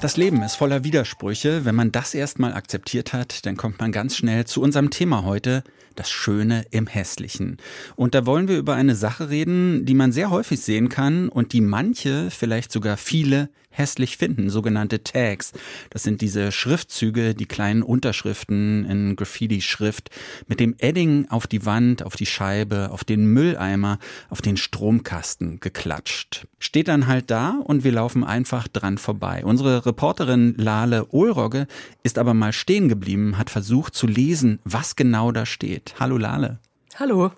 Das 0.00 0.16
Leben 0.16 0.42
ist 0.42 0.54
voller 0.54 0.82
Widersprüche. 0.82 1.66
Wenn 1.66 1.74
man 1.74 1.92
das 1.92 2.14
erstmal 2.14 2.54
akzeptiert 2.54 3.12
hat, 3.12 3.44
dann 3.44 3.58
kommt 3.58 3.80
man 3.80 3.92
ganz 3.92 4.16
schnell 4.16 4.46
zu 4.46 4.62
unserem 4.62 4.88
Thema 4.88 5.24
heute, 5.24 5.62
das 6.00 6.10
Schöne 6.10 6.64
im 6.70 6.86
Hässlichen. 6.86 7.58
Und 7.94 8.14
da 8.14 8.24
wollen 8.24 8.48
wir 8.48 8.56
über 8.56 8.74
eine 8.74 8.94
Sache 8.94 9.28
reden, 9.28 9.84
die 9.84 9.92
man 9.92 10.12
sehr 10.12 10.30
häufig 10.30 10.60
sehen 10.60 10.88
kann 10.88 11.28
und 11.28 11.52
die 11.52 11.60
manche, 11.60 12.30
vielleicht 12.30 12.72
sogar 12.72 12.96
viele, 12.96 13.50
hässlich 13.70 14.16
finden, 14.16 14.50
sogenannte 14.50 15.02
Tags. 15.04 15.52
Das 15.90 16.02
sind 16.02 16.20
diese 16.20 16.52
Schriftzüge, 16.52 17.34
die 17.34 17.46
kleinen 17.46 17.82
Unterschriften 17.82 18.84
in 18.84 19.16
Graffiti-Schrift 19.16 20.10
mit 20.48 20.58
dem 20.58 20.74
Edding 20.78 21.28
auf 21.30 21.46
die 21.46 21.64
Wand, 21.64 22.02
auf 22.02 22.16
die 22.16 22.26
Scheibe, 22.26 22.90
auf 22.90 23.04
den 23.04 23.26
Mülleimer, 23.26 23.98
auf 24.28 24.42
den 24.42 24.56
Stromkasten 24.56 25.60
geklatscht. 25.60 26.46
Steht 26.58 26.88
dann 26.88 27.06
halt 27.06 27.30
da 27.30 27.60
und 27.62 27.84
wir 27.84 27.92
laufen 27.92 28.24
einfach 28.24 28.66
dran 28.68 28.98
vorbei. 28.98 29.44
Unsere 29.44 29.86
Reporterin 29.86 30.54
Lale 30.56 31.06
Ohlrogge 31.10 31.66
ist 32.02 32.18
aber 32.18 32.34
mal 32.34 32.52
stehen 32.52 32.88
geblieben, 32.88 33.38
hat 33.38 33.50
versucht 33.50 33.94
zu 33.94 34.06
lesen, 34.06 34.58
was 34.64 34.96
genau 34.96 35.30
da 35.30 35.46
steht. 35.46 35.89
Hallo 35.98 36.16
Lale. 36.16 36.58
Hallo. 36.98 37.30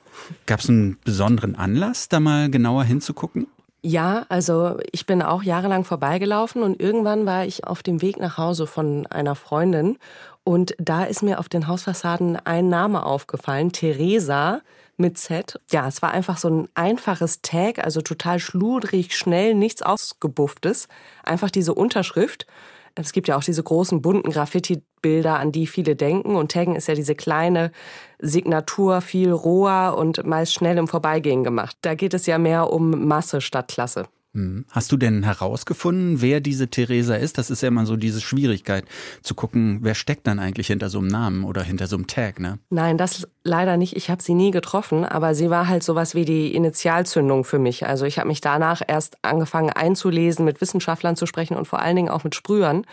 Gab 0.46 0.60
es 0.60 0.68
einen 0.68 0.98
besonderen 1.04 1.54
Anlass, 1.54 2.08
da 2.08 2.20
mal 2.20 2.50
genauer 2.50 2.84
hinzugucken? 2.84 3.46
Ja, 3.84 4.26
also 4.28 4.78
ich 4.92 5.06
bin 5.06 5.22
auch 5.22 5.42
jahrelang 5.42 5.84
vorbeigelaufen 5.84 6.62
und 6.62 6.80
irgendwann 6.80 7.26
war 7.26 7.44
ich 7.44 7.64
auf 7.66 7.82
dem 7.82 8.00
Weg 8.00 8.18
nach 8.18 8.38
Hause 8.38 8.68
von 8.68 9.06
einer 9.06 9.34
Freundin 9.34 9.98
und 10.44 10.74
da 10.78 11.04
ist 11.04 11.22
mir 11.22 11.38
auf 11.38 11.48
den 11.48 11.66
Hausfassaden 11.66 12.36
ein 12.36 12.68
Name 12.68 13.04
aufgefallen, 13.04 13.72
Theresa 13.72 14.60
mit 14.96 15.18
Z. 15.18 15.58
Ja, 15.70 15.88
es 15.88 16.02
war 16.02 16.12
einfach 16.12 16.36
so 16.36 16.48
ein 16.48 16.68
einfaches 16.74 17.42
Tag, 17.42 17.84
also 17.84 18.00
total 18.02 18.38
schludrig, 18.38 19.16
schnell, 19.16 19.54
nichts 19.54 19.82
ausgebufftes, 19.82 20.88
einfach 21.24 21.50
diese 21.50 21.74
Unterschrift. 21.74 22.46
Es 22.94 23.12
gibt 23.12 23.28
ja 23.28 23.36
auch 23.36 23.44
diese 23.44 23.62
großen 23.62 24.02
bunten 24.02 24.30
Graffiti-Bilder, 24.30 25.38
an 25.38 25.52
die 25.52 25.66
viele 25.66 25.96
denken. 25.96 26.36
Und 26.36 26.52
Taggen 26.52 26.76
ist 26.76 26.88
ja 26.88 26.94
diese 26.94 27.14
kleine 27.14 27.72
Signatur, 28.18 29.00
viel 29.00 29.30
roher 29.32 29.96
und 29.96 30.24
meist 30.26 30.52
schnell 30.52 30.78
im 30.78 30.88
Vorbeigehen 30.88 31.44
gemacht. 31.44 31.76
Da 31.82 31.94
geht 31.94 32.14
es 32.14 32.26
ja 32.26 32.38
mehr 32.38 32.72
um 32.72 33.06
Masse 33.06 33.40
statt 33.40 33.68
Klasse. 33.68 34.06
Hm. 34.34 34.64
Hast 34.70 34.90
du 34.90 34.96
denn 34.96 35.24
herausgefunden, 35.24 36.22
wer 36.22 36.40
diese 36.40 36.68
Theresa 36.68 37.16
ist? 37.16 37.36
Das 37.36 37.50
ist 37.50 37.60
ja 37.60 37.68
immer 37.68 37.84
so 37.84 37.96
diese 37.96 38.22
Schwierigkeit, 38.22 38.84
zu 39.20 39.34
gucken, 39.34 39.80
wer 39.82 39.94
steckt 39.94 40.26
dann 40.26 40.38
eigentlich 40.38 40.68
hinter 40.68 40.88
so 40.88 41.00
einem 41.00 41.08
Namen 41.08 41.44
oder 41.44 41.62
hinter 41.62 41.86
so 41.86 41.96
einem 41.96 42.06
Tag, 42.06 42.40
ne? 42.40 42.58
Nein, 42.70 42.96
das 42.96 43.28
leider 43.44 43.76
nicht. 43.76 43.94
Ich 43.94 44.08
habe 44.08 44.22
sie 44.22 44.32
nie 44.32 44.50
getroffen, 44.50 45.04
aber 45.04 45.34
sie 45.34 45.50
war 45.50 45.68
halt 45.68 45.82
sowas 45.82 46.14
wie 46.14 46.24
die 46.24 46.54
Initialzündung 46.54 47.44
für 47.44 47.58
mich. 47.58 47.86
Also 47.86 48.06
ich 48.06 48.18
habe 48.18 48.28
mich 48.28 48.40
danach 48.40 48.80
erst 48.86 49.18
angefangen 49.20 49.68
einzulesen, 49.68 50.46
mit 50.46 50.62
Wissenschaftlern 50.62 51.14
zu 51.14 51.26
sprechen 51.26 51.54
und 51.54 51.66
vor 51.68 51.80
allen 51.80 51.96
Dingen 51.96 52.08
auch 52.08 52.24
mit 52.24 52.34
Sprühern. 52.34 52.86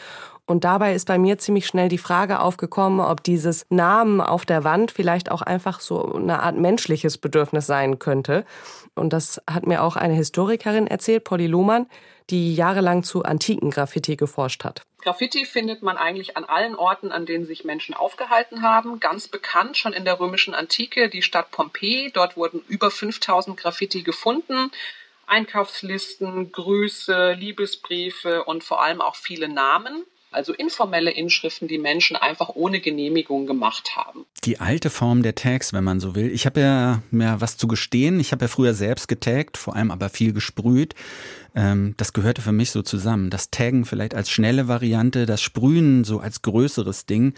Und 0.49 0.63
dabei 0.63 0.95
ist 0.95 1.07
bei 1.07 1.19
mir 1.19 1.37
ziemlich 1.37 1.67
schnell 1.67 1.89
die 1.89 1.99
Frage 1.99 2.39
aufgekommen, 2.39 3.01
ob 3.01 3.21
dieses 3.21 3.67
Namen 3.69 4.19
auf 4.19 4.47
der 4.47 4.63
Wand 4.63 4.89
vielleicht 4.89 5.29
auch 5.29 5.43
einfach 5.43 5.79
so 5.79 6.15
eine 6.15 6.41
Art 6.41 6.55
menschliches 6.55 7.19
Bedürfnis 7.19 7.67
sein 7.67 7.99
könnte. 7.99 8.45
Und 8.95 9.13
das 9.13 9.39
hat 9.47 9.67
mir 9.67 9.83
auch 9.83 9.95
eine 9.95 10.15
Historikerin 10.15 10.87
erzählt, 10.87 11.23
Polly 11.23 11.45
Lohmann, 11.45 11.85
die 12.31 12.55
jahrelang 12.55 13.03
zu 13.03 13.21
antiken 13.21 13.69
Graffiti 13.69 14.15
geforscht 14.15 14.63
hat. 14.63 14.81
Graffiti 15.03 15.45
findet 15.45 15.83
man 15.83 15.97
eigentlich 15.97 16.35
an 16.35 16.45
allen 16.45 16.73
Orten, 16.73 17.11
an 17.11 17.27
denen 17.27 17.45
sich 17.45 17.63
Menschen 17.63 17.93
aufgehalten 17.93 18.63
haben. 18.63 18.99
Ganz 18.99 19.27
bekannt 19.27 19.77
schon 19.77 19.93
in 19.93 20.03
der 20.03 20.19
römischen 20.19 20.55
Antike 20.55 21.09
die 21.09 21.21
Stadt 21.21 21.51
Pompeji. 21.51 22.09
Dort 22.11 22.37
wurden 22.37 22.63
über 22.67 22.89
5000 22.89 23.55
Graffiti 23.55 24.01
gefunden. 24.01 24.71
Einkaufslisten, 25.27 26.51
Grüße, 26.51 27.33
Liebesbriefe 27.33 28.45
und 28.45 28.63
vor 28.63 28.81
allem 28.81 28.99
auch 28.99 29.15
viele 29.15 29.47
Namen 29.47 30.05
also 30.31 30.53
informelle 30.53 31.11
Inschriften, 31.11 31.67
die 31.67 31.77
Menschen 31.77 32.15
einfach 32.15 32.49
ohne 32.49 32.79
Genehmigung 32.79 33.47
gemacht 33.47 33.95
haben. 33.95 34.25
Die 34.43 34.59
alte 34.59 34.89
Form 34.89 35.23
der 35.23 35.35
Tags, 35.35 35.73
wenn 35.73 35.83
man 35.83 35.99
so 35.99 36.15
will. 36.15 36.29
Ich 36.31 36.45
habe 36.45 36.61
ja 36.61 37.01
mehr 37.11 37.41
was 37.41 37.57
zu 37.57 37.67
gestehen. 37.67 38.19
Ich 38.19 38.31
habe 38.31 38.45
ja 38.45 38.49
früher 38.49 38.73
selbst 38.73 39.07
getaggt, 39.07 39.57
vor 39.57 39.75
allem 39.75 39.91
aber 39.91 40.09
viel 40.09 40.33
gesprüht. 40.33 40.93
Ähm, 41.55 41.95
das 41.97 42.13
gehörte 42.13 42.41
für 42.41 42.51
mich 42.51 42.71
so 42.71 42.81
zusammen. 42.81 43.29
Das 43.29 43.49
Taggen 43.49 43.85
vielleicht 43.85 44.13
als 44.13 44.29
schnelle 44.29 44.67
Variante, 44.67 45.25
das 45.25 45.41
Sprühen 45.41 46.03
so 46.03 46.19
als 46.19 46.41
größeres 46.41 47.05
Ding. 47.05 47.33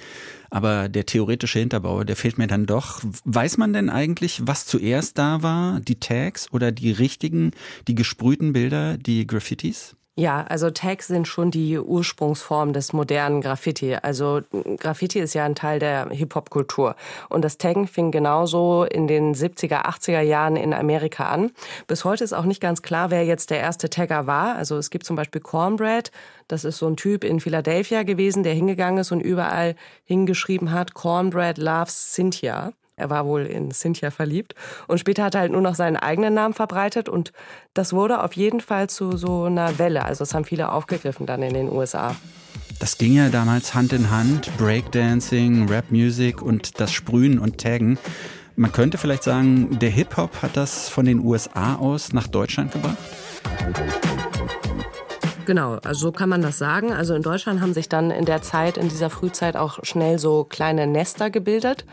Aber 0.50 0.90
der 0.90 1.06
theoretische 1.06 1.60
Hinterbau, 1.60 2.04
der 2.04 2.16
fehlt 2.16 2.38
mir 2.38 2.48
dann 2.48 2.66
doch. 2.66 3.02
Weiß 3.24 3.58
man 3.58 3.74
denn 3.74 3.90
eigentlich, 3.90 4.42
was 4.46 4.66
zuerst 4.66 5.18
da 5.18 5.42
war? 5.44 5.80
Die 5.80 6.00
Tags 6.00 6.52
oder 6.52 6.72
die 6.72 6.92
richtigen, 6.92 7.52
die 7.88 7.96
gesprühten 7.96 8.54
Bilder, 8.54 8.98
die 8.98 9.26
Graffitis? 9.26 9.96
Ja, 10.18 10.44
also 10.50 10.70
Tags 10.72 11.08
sind 11.08 11.26
schon 11.26 11.52
die 11.52 11.80
Ursprungsform 11.80 12.74
des 12.74 12.92
modernen 12.92 13.40
Graffiti. 13.40 13.96
Also 13.96 14.42
Graffiti 14.78 15.20
ist 15.20 15.34
ja 15.34 15.46
ein 15.46 15.56
Teil 15.56 15.80
der 15.80 16.10
Hip-Hop-Kultur. 16.10 16.98
Und 17.30 17.46
das 17.46 17.58
Taggen 17.58 17.88
fing 17.88 18.12
genauso 18.12 18.84
in 18.84 19.08
den 19.08 19.34
70er, 19.34 19.86
80er 19.86 20.20
Jahren 20.20 20.58
in 20.58 20.74
Amerika 20.74 21.30
an. 21.30 21.52
Bis 21.88 22.04
heute 22.04 22.26
ist 22.26 22.34
auch 22.34 22.44
nicht 22.44 22.60
ganz 22.60 22.82
klar, 22.82 23.10
wer 23.10 23.24
jetzt 23.24 23.52
der 23.52 23.62
erste 23.62 23.90
Tagger 23.90 24.28
war. 24.28 24.58
Also 24.58 24.78
es 24.78 24.90
gibt 24.90 25.06
zum 25.06 25.16
Beispiel 25.16 25.40
Cornbread. 25.40 26.12
Das 26.50 26.66
ist 26.66 26.80
so 26.80 26.88
ein 26.88 26.98
Typ 26.98 27.24
in 27.24 27.40
Philadelphia 27.40 28.04
gewesen, 28.04 28.44
der 28.44 28.54
hingegangen 28.54 29.00
ist 29.00 29.14
und 29.14 29.22
überall 29.22 29.76
hingeschrieben 30.04 30.74
hat, 30.74 30.94
Cornbread 30.94 31.58
loves 31.58 32.14
Cynthia. 32.14 32.74
Er 33.02 33.10
war 33.10 33.26
wohl 33.26 33.46
in 33.46 33.72
Cynthia 33.72 34.12
verliebt. 34.12 34.56
Und 34.88 35.00
später 35.00 35.24
hat 35.24 35.36
er 35.36 35.42
halt 35.42 35.52
nur 35.52 35.62
noch 35.62 35.76
seinen 35.76 35.98
eigenen 35.98 36.34
Namen 36.34 36.54
verbreitet. 36.54 37.10
Und 37.10 37.34
das 37.74 37.94
wurde 37.94 38.24
auf 38.24 38.34
jeden 38.34 38.62
Fall 38.62 38.90
zu 38.90 39.18
so 39.18 39.44
einer 39.46 39.80
Welle. 39.80 40.06
Also 40.06 40.20
das 40.20 40.34
haben 40.34 40.46
viele 40.46 40.72
aufgegriffen 40.72 41.26
dann 41.26 41.42
in 41.42 41.54
den 41.54 41.70
USA. 41.70 42.16
Das 42.80 42.98
ging 42.98 43.14
ja 43.14 43.30
damals 43.30 43.74
Hand 43.74 43.94
in 43.94 44.10
Hand. 44.10 44.56
Breakdancing, 44.58 45.68
Rap-Music 45.68 46.42
und 46.42 46.80
das 46.80 46.92
Sprühen 46.92 47.40
und 47.40 47.58
Taggen. 47.60 47.98
Man 48.56 48.72
könnte 48.72 48.98
vielleicht 48.98 49.24
sagen, 49.24 49.80
der 49.80 49.90
Hip-Hop 49.90 50.42
hat 50.42 50.58
das 50.58 50.90
von 50.90 51.06
den 51.06 51.20
USA 51.20 51.76
aus 51.76 52.14
nach 52.14 52.28
Deutschland 52.28 52.72
gebracht? 52.72 52.98
Genau, 55.46 55.80
also 55.84 56.08
so 56.08 56.12
kann 56.12 56.30
man 56.30 56.42
das 56.42 56.58
sagen. 56.58 56.94
Also 56.94 57.14
in 57.14 57.22
Deutschland 57.22 57.62
haben 57.62 57.74
sich 57.74 57.90
dann 57.90 58.12
in 58.12 58.26
der 58.26 58.42
Zeit, 58.42 58.78
in 58.78 58.90
dieser 58.90 59.10
Frühzeit 59.10 59.58
auch 59.58 59.80
schnell 59.84 60.20
so 60.20 60.44
kleine 60.44 60.88
Nester 60.88 61.30
gebildet. 61.30 61.86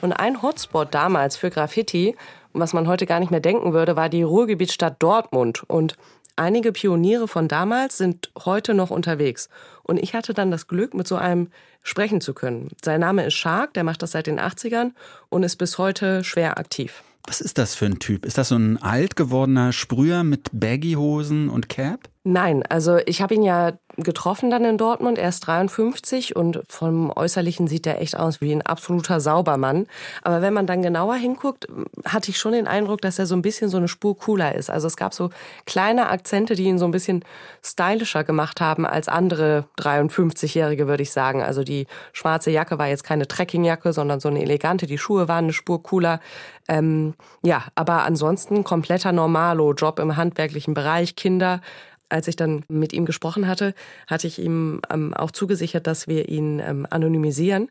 Und 0.00 0.12
ein 0.12 0.42
Hotspot 0.42 0.94
damals 0.94 1.36
für 1.36 1.50
Graffiti, 1.50 2.16
was 2.52 2.72
man 2.72 2.88
heute 2.88 3.06
gar 3.06 3.20
nicht 3.20 3.30
mehr 3.30 3.40
denken 3.40 3.72
würde, 3.72 3.96
war 3.96 4.08
die 4.08 4.22
Ruhrgebietsstadt 4.22 5.02
Dortmund. 5.02 5.62
Und 5.68 5.96
einige 6.36 6.72
Pioniere 6.72 7.28
von 7.28 7.48
damals 7.48 7.98
sind 7.98 8.30
heute 8.44 8.74
noch 8.74 8.90
unterwegs. 8.90 9.48
Und 9.82 9.98
ich 9.98 10.14
hatte 10.14 10.34
dann 10.34 10.50
das 10.50 10.66
Glück, 10.66 10.94
mit 10.94 11.06
so 11.06 11.16
einem 11.16 11.48
sprechen 11.82 12.20
zu 12.20 12.34
können. 12.34 12.68
Sein 12.84 13.00
Name 13.00 13.26
ist 13.26 13.34
Shark, 13.34 13.74
der 13.74 13.84
macht 13.84 14.02
das 14.02 14.12
seit 14.12 14.26
den 14.26 14.40
80ern 14.40 14.92
und 15.28 15.42
ist 15.42 15.56
bis 15.56 15.78
heute 15.78 16.24
schwer 16.24 16.58
aktiv. 16.58 17.02
Was 17.26 17.40
ist 17.40 17.58
das 17.58 17.74
für 17.74 17.86
ein 17.86 17.98
Typ? 17.98 18.24
Ist 18.24 18.38
das 18.38 18.48
so 18.48 18.56
ein 18.56 18.82
alt 18.82 19.14
gewordener 19.14 19.72
Sprüher 19.72 20.24
mit 20.24 20.48
Baggy-Hosen 20.52 21.48
und 21.48 21.68
Cap? 21.68 22.08
Nein, 22.22 22.62
also 22.68 22.98
ich 23.06 23.22
habe 23.22 23.34
ihn 23.34 23.42
ja 23.42 23.72
getroffen 23.96 24.50
dann 24.50 24.64
in 24.66 24.76
Dortmund. 24.76 25.16
Er 25.16 25.30
ist 25.30 25.40
53 25.40 26.36
und 26.36 26.62
vom 26.68 27.10
Äußerlichen 27.10 27.66
sieht 27.66 27.86
er 27.86 28.00
echt 28.02 28.14
aus 28.14 28.42
wie 28.42 28.52
ein 28.52 28.60
absoluter 28.60 29.20
Saubermann. 29.20 29.86
Aber 30.20 30.42
wenn 30.42 30.52
man 30.52 30.66
dann 30.66 30.82
genauer 30.82 31.14
hinguckt, 31.14 31.66
hatte 32.04 32.30
ich 32.30 32.38
schon 32.38 32.52
den 32.52 32.66
Eindruck, 32.66 33.00
dass 33.00 33.18
er 33.18 33.24
so 33.24 33.34
ein 33.34 33.40
bisschen 33.40 33.70
so 33.70 33.78
eine 33.78 33.88
Spur 33.88 34.18
cooler 34.18 34.54
ist. 34.54 34.68
Also 34.68 34.86
es 34.86 34.98
gab 34.98 35.14
so 35.14 35.30
kleine 35.64 36.10
Akzente, 36.10 36.54
die 36.56 36.64
ihn 36.64 36.78
so 36.78 36.84
ein 36.84 36.90
bisschen 36.90 37.24
stylischer 37.64 38.22
gemacht 38.22 38.60
haben 38.60 38.84
als 38.84 39.08
andere 39.08 39.64
53-Jährige, 39.78 40.88
würde 40.88 41.02
ich 41.02 41.12
sagen. 41.12 41.42
Also 41.42 41.64
die 41.64 41.86
schwarze 42.12 42.50
Jacke 42.50 42.78
war 42.78 42.88
jetzt 42.88 43.04
keine 43.04 43.28
Trekkingjacke, 43.28 43.94
sondern 43.94 44.20
so 44.20 44.28
eine 44.28 44.42
elegante. 44.42 44.86
Die 44.86 44.98
Schuhe 44.98 45.26
waren 45.26 45.44
eine 45.44 45.52
Spur 45.54 45.82
cooler. 45.82 46.20
Ähm, 46.68 47.14
ja, 47.42 47.64
aber 47.74 48.04
ansonsten 48.04 48.62
kompletter 48.62 49.12
Normalo, 49.12 49.72
Job 49.72 49.98
im 49.98 50.16
handwerklichen 50.16 50.74
Bereich, 50.74 51.16
Kinder 51.16 51.62
als 52.10 52.28
ich 52.28 52.36
dann 52.36 52.64
mit 52.68 52.92
ihm 52.92 53.06
gesprochen 53.06 53.46
hatte, 53.46 53.74
hatte 54.06 54.26
ich 54.26 54.38
ihm 54.38 54.80
ähm, 54.90 55.14
auch 55.14 55.30
zugesichert, 55.30 55.86
dass 55.86 56.08
wir 56.08 56.28
ihn 56.28 56.60
ähm, 56.60 56.86
anonymisieren. 56.90 57.70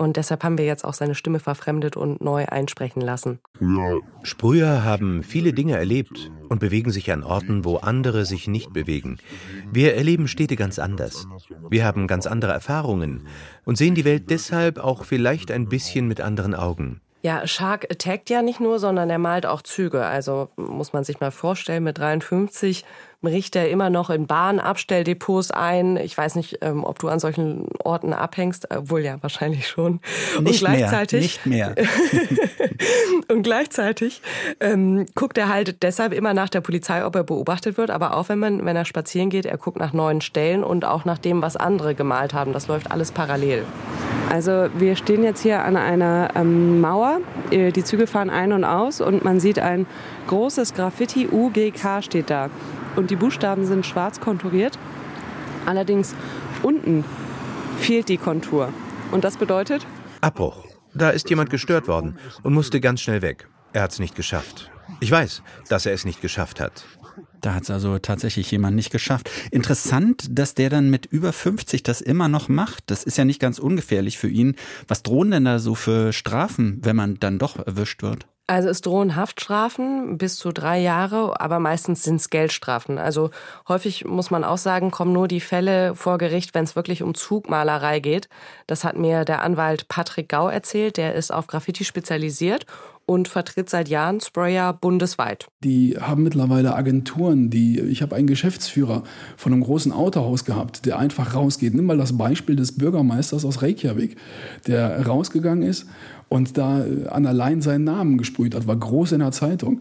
Und 0.00 0.16
deshalb 0.16 0.44
haben 0.44 0.58
wir 0.58 0.64
jetzt 0.64 0.84
auch 0.84 0.94
seine 0.94 1.16
Stimme 1.16 1.40
verfremdet 1.40 1.96
und 1.96 2.20
neu 2.20 2.46
einsprechen 2.46 3.02
lassen. 3.02 3.40
Sprüher 4.22 4.84
haben 4.84 5.24
viele 5.24 5.52
Dinge 5.52 5.76
erlebt 5.76 6.30
und 6.48 6.60
bewegen 6.60 6.92
sich 6.92 7.10
an 7.10 7.24
Orten, 7.24 7.64
wo 7.64 7.78
andere 7.78 8.24
sich 8.24 8.46
nicht 8.46 8.72
bewegen. 8.72 9.18
Wir 9.72 9.96
erleben 9.96 10.28
Städte 10.28 10.54
ganz 10.54 10.78
anders. 10.78 11.26
Wir 11.68 11.84
haben 11.84 12.06
ganz 12.06 12.28
andere 12.28 12.52
Erfahrungen 12.52 13.26
und 13.64 13.76
sehen 13.76 13.96
die 13.96 14.04
Welt 14.04 14.30
deshalb 14.30 14.78
auch 14.78 15.04
vielleicht 15.04 15.50
ein 15.50 15.68
bisschen 15.68 16.06
mit 16.06 16.20
anderen 16.20 16.54
Augen. 16.54 17.00
Ja, 17.20 17.46
Shark 17.46 17.84
attackt 17.90 18.30
ja 18.30 18.42
nicht 18.42 18.60
nur, 18.60 18.78
sondern 18.78 19.10
er 19.10 19.18
malt 19.18 19.44
auch 19.44 19.62
Züge. 19.62 20.04
Also 20.04 20.50
muss 20.56 20.92
man 20.92 21.02
sich 21.02 21.18
mal 21.18 21.32
vorstellen, 21.32 21.82
mit 21.82 21.98
53 21.98 22.84
bricht 23.20 23.56
er 23.56 23.68
immer 23.68 23.90
noch 23.90 24.10
in 24.10 24.28
Bahnabstelldepots 24.28 25.50
ein. 25.50 25.96
Ich 25.96 26.16
weiß 26.16 26.36
nicht, 26.36 26.58
ähm, 26.60 26.84
ob 26.84 27.00
du 27.00 27.08
an 27.08 27.18
solchen 27.18 27.66
Orten 27.82 28.12
abhängst, 28.12 28.70
obwohl 28.70 29.00
ja 29.00 29.20
wahrscheinlich 29.20 29.66
schon. 29.66 30.00
Nicht 30.40 30.62
und 30.62 30.68
gleichzeitig, 30.68 31.44
mehr, 31.44 31.70
nicht 31.70 31.76
mehr. 31.76 32.68
und 33.28 33.42
gleichzeitig 33.42 34.22
ähm, 34.60 35.06
guckt 35.16 35.36
er 35.38 35.48
halt 35.48 35.82
deshalb 35.82 36.12
immer 36.12 36.34
nach 36.34 36.48
der 36.48 36.60
Polizei, 36.60 37.04
ob 37.04 37.16
er 37.16 37.24
beobachtet 37.24 37.76
wird. 37.76 37.90
Aber 37.90 38.16
auch 38.16 38.28
wenn 38.28 38.38
man, 38.38 38.64
wenn 38.64 38.76
er 38.76 38.84
spazieren 38.84 39.30
geht, 39.30 39.46
er 39.46 39.58
guckt 39.58 39.80
nach 39.80 39.92
neuen 39.92 40.20
Stellen 40.20 40.62
und 40.62 40.84
auch 40.84 41.04
nach 41.04 41.18
dem, 41.18 41.42
was 41.42 41.56
andere 41.56 41.96
gemalt 41.96 42.32
haben. 42.32 42.52
Das 42.52 42.68
läuft 42.68 42.92
alles 42.92 43.10
parallel. 43.10 43.64
Also 44.28 44.68
wir 44.76 44.94
stehen 44.96 45.22
jetzt 45.22 45.42
hier 45.42 45.64
an 45.64 45.76
einer 45.76 46.30
ähm, 46.34 46.80
Mauer. 46.80 47.20
Äh, 47.50 47.72
die 47.72 47.82
Züge 47.82 48.06
fahren 48.06 48.30
ein 48.30 48.52
und 48.52 48.64
aus 48.64 49.00
und 49.00 49.24
man 49.24 49.40
sieht 49.40 49.58
ein 49.58 49.86
großes 50.26 50.74
Graffiti 50.74 51.28
UGK 51.30 52.02
steht 52.02 52.30
da 52.30 52.50
und 52.96 53.10
die 53.10 53.16
Buchstaben 53.16 53.64
sind 53.64 53.86
schwarz 53.86 54.20
konturiert. 54.20 54.78
Allerdings 55.66 56.14
unten 56.62 57.04
fehlt 57.78 58.08
die 58.08 58.18
Kontur. 58.18 58.70
Und 59.12 59.24
das 59.24 59.36
bedeutet? 59.36 59.86
Abbruch. 60.20 60.64
Da 60.94 61.10
ist 61.10 61.30
jemand 61.30 61.50
gestört 61.50 61.88
worden 61.88 62.18
und 62.42 62.54
musste 62.54 62.80
ganz 62.80 63.00
schnell 63.00 63.22
weg. 63.22 63.48
Er 63.72 63.82
hat 63.82 63.92
es 63.92 63.98
nicht 63.98 64.14
geschafft. 64.14 64.70
Ich 65.00 65.10
weiß, 65.10 65.42
dass 65.68 65.86
er 65.86 65.92
es 65.92 66.04
nicht 66.04 66.20
geschafft 66.20 66.60
hat. 66.60 66.84
Da 67.40 67.54
hat 67.54 67.64
es 67.64 67.70
also 67.70 67.98
tatsächlich 67.98 68.50
jemand 68.50 68.76
nicht 68.76 68.90
geschafft. 68.90 69.30
Interessant, 69.50 70.26
dass 70.30 70.54
der 70.54 70.70
dann 70.70 70.90
mit 70.90 71.06
über 71.06 71.32
50 71.32 71.82
das 71.82 72.00
immer 72.00 72.28
noch 72.28 72.48
macht. 72.48 72.84
Das 72.86 73.04
ist 73.04 73.18
ja 73.18 73.24
nicht 73.24 73.40
ganz 73.40 73.58
ungefährlich 73.58 74.18
für 74.18 74.28
ihn. 74.28 74.56
Was 74.86 75.02
drohen 75.02 75.30
denn 75.30 75.44
da 75.44 75.58
so 75.58 75.74
für 75.74 76.12
Strafen, 76.12 76.80
wenn 76.82 76.96
man 76.96 77.18
dann 77.20 77.38
doch 77.38 77.58
erwischt 77.58 78.02
wird? 78.02 78.26
Also 78.50 78.70
es 78.70 78.80
drohen 78.80 79.14
Haftstrafen 79.14 80.16
bis 80.16 80.36
zu 80.36 80.52
drei 80.52 80.78
Jahre, 80.80 81.38
aber 81.38 81.58
meistens 81.58 82.02
sind 82.02 82.16
es 82.16 82.30
Geldstrafen. 82.30 82.96
Also 82.96 83.28
häufig 83.68 84.06
muss 84.06 84.30
man 84.30 84.42
auch 84.42 84.56
sagen, 84.56 84.90
kommen 84.90 85.12
nur 85.12 85.28
die 85.28 85.42
Fälle 85.42 85.94
vor 85.94 86.16
Gericht, 86.16 86.54
wenn 86.54 86.64
es 86.64 86.74
wirklich 86.74 87.02
um 87.02 87.14
Zugmalerei 87.14 88.00
geht. 88.00 88.30
Das 88.66 88.84
hat 88.84 88.96
mir 88.96 89.26
der 89.26 89.42
Anwalt 89.42 89.88
Patrick 89.88 90.30
Gau 90.30 90.48
erzählt. 90.48 90.96
Der 90.96 91.14
ist 91.14 91.30
auf 91.30 91.46
Graffiti 91.46 91.84
spezialisiert 91.84 92.64
und 93.08 93.26
vertritt 93.26 93.70
seit 93.70 93.88
Jahren 93.88 94.20
Sprayer 94.20 94.74
bundesweit. 94.74 95.46
Die 95.64 95.96
haben 95.98 96.22
mittlerweile 96.22 96.76
Agenturen, 96.76 97.48
die 97.48 97.80
ich 97.80 98.02
habe 98.02 98.14
einen 98.14 98.26
Geschäftsführer 98.26 99.02
von 99.38 99.52
einem 99.52 99.62
großen 99.62 99.92
Autohaus 99.92 100.44
gehabt, 100.44 100.84
der 100.84 100.98
einfach 100.98 101.34
rausgeht. 101.34 101.72
Nimm 101.72 101.86
mal 101.86 101.96
das 101.96 102.18
Beispiel 102.18 102.54
des 102.54 102.76
Bürgermeisters 102.76 103.46
aus 103.46 103.62
Reykjavik, 103.62 104.16
der 104.66 105.06
rausgegangen 105.06 105.62
ist 105.62 105.86
und 106.28 106.58
da 106.58 106.84
an 107.08 107.26
allein 107.26 107.62
seinen 107.62 107.84
Namen 107.84 108.18
gesprüht 108.18 108.54
hat, 108.54 108.66
war 108.66 108.76
groß 108.76 109.12
in 109.12 109.20
der 109.20 109.32
Zeitung. 109.32 109.80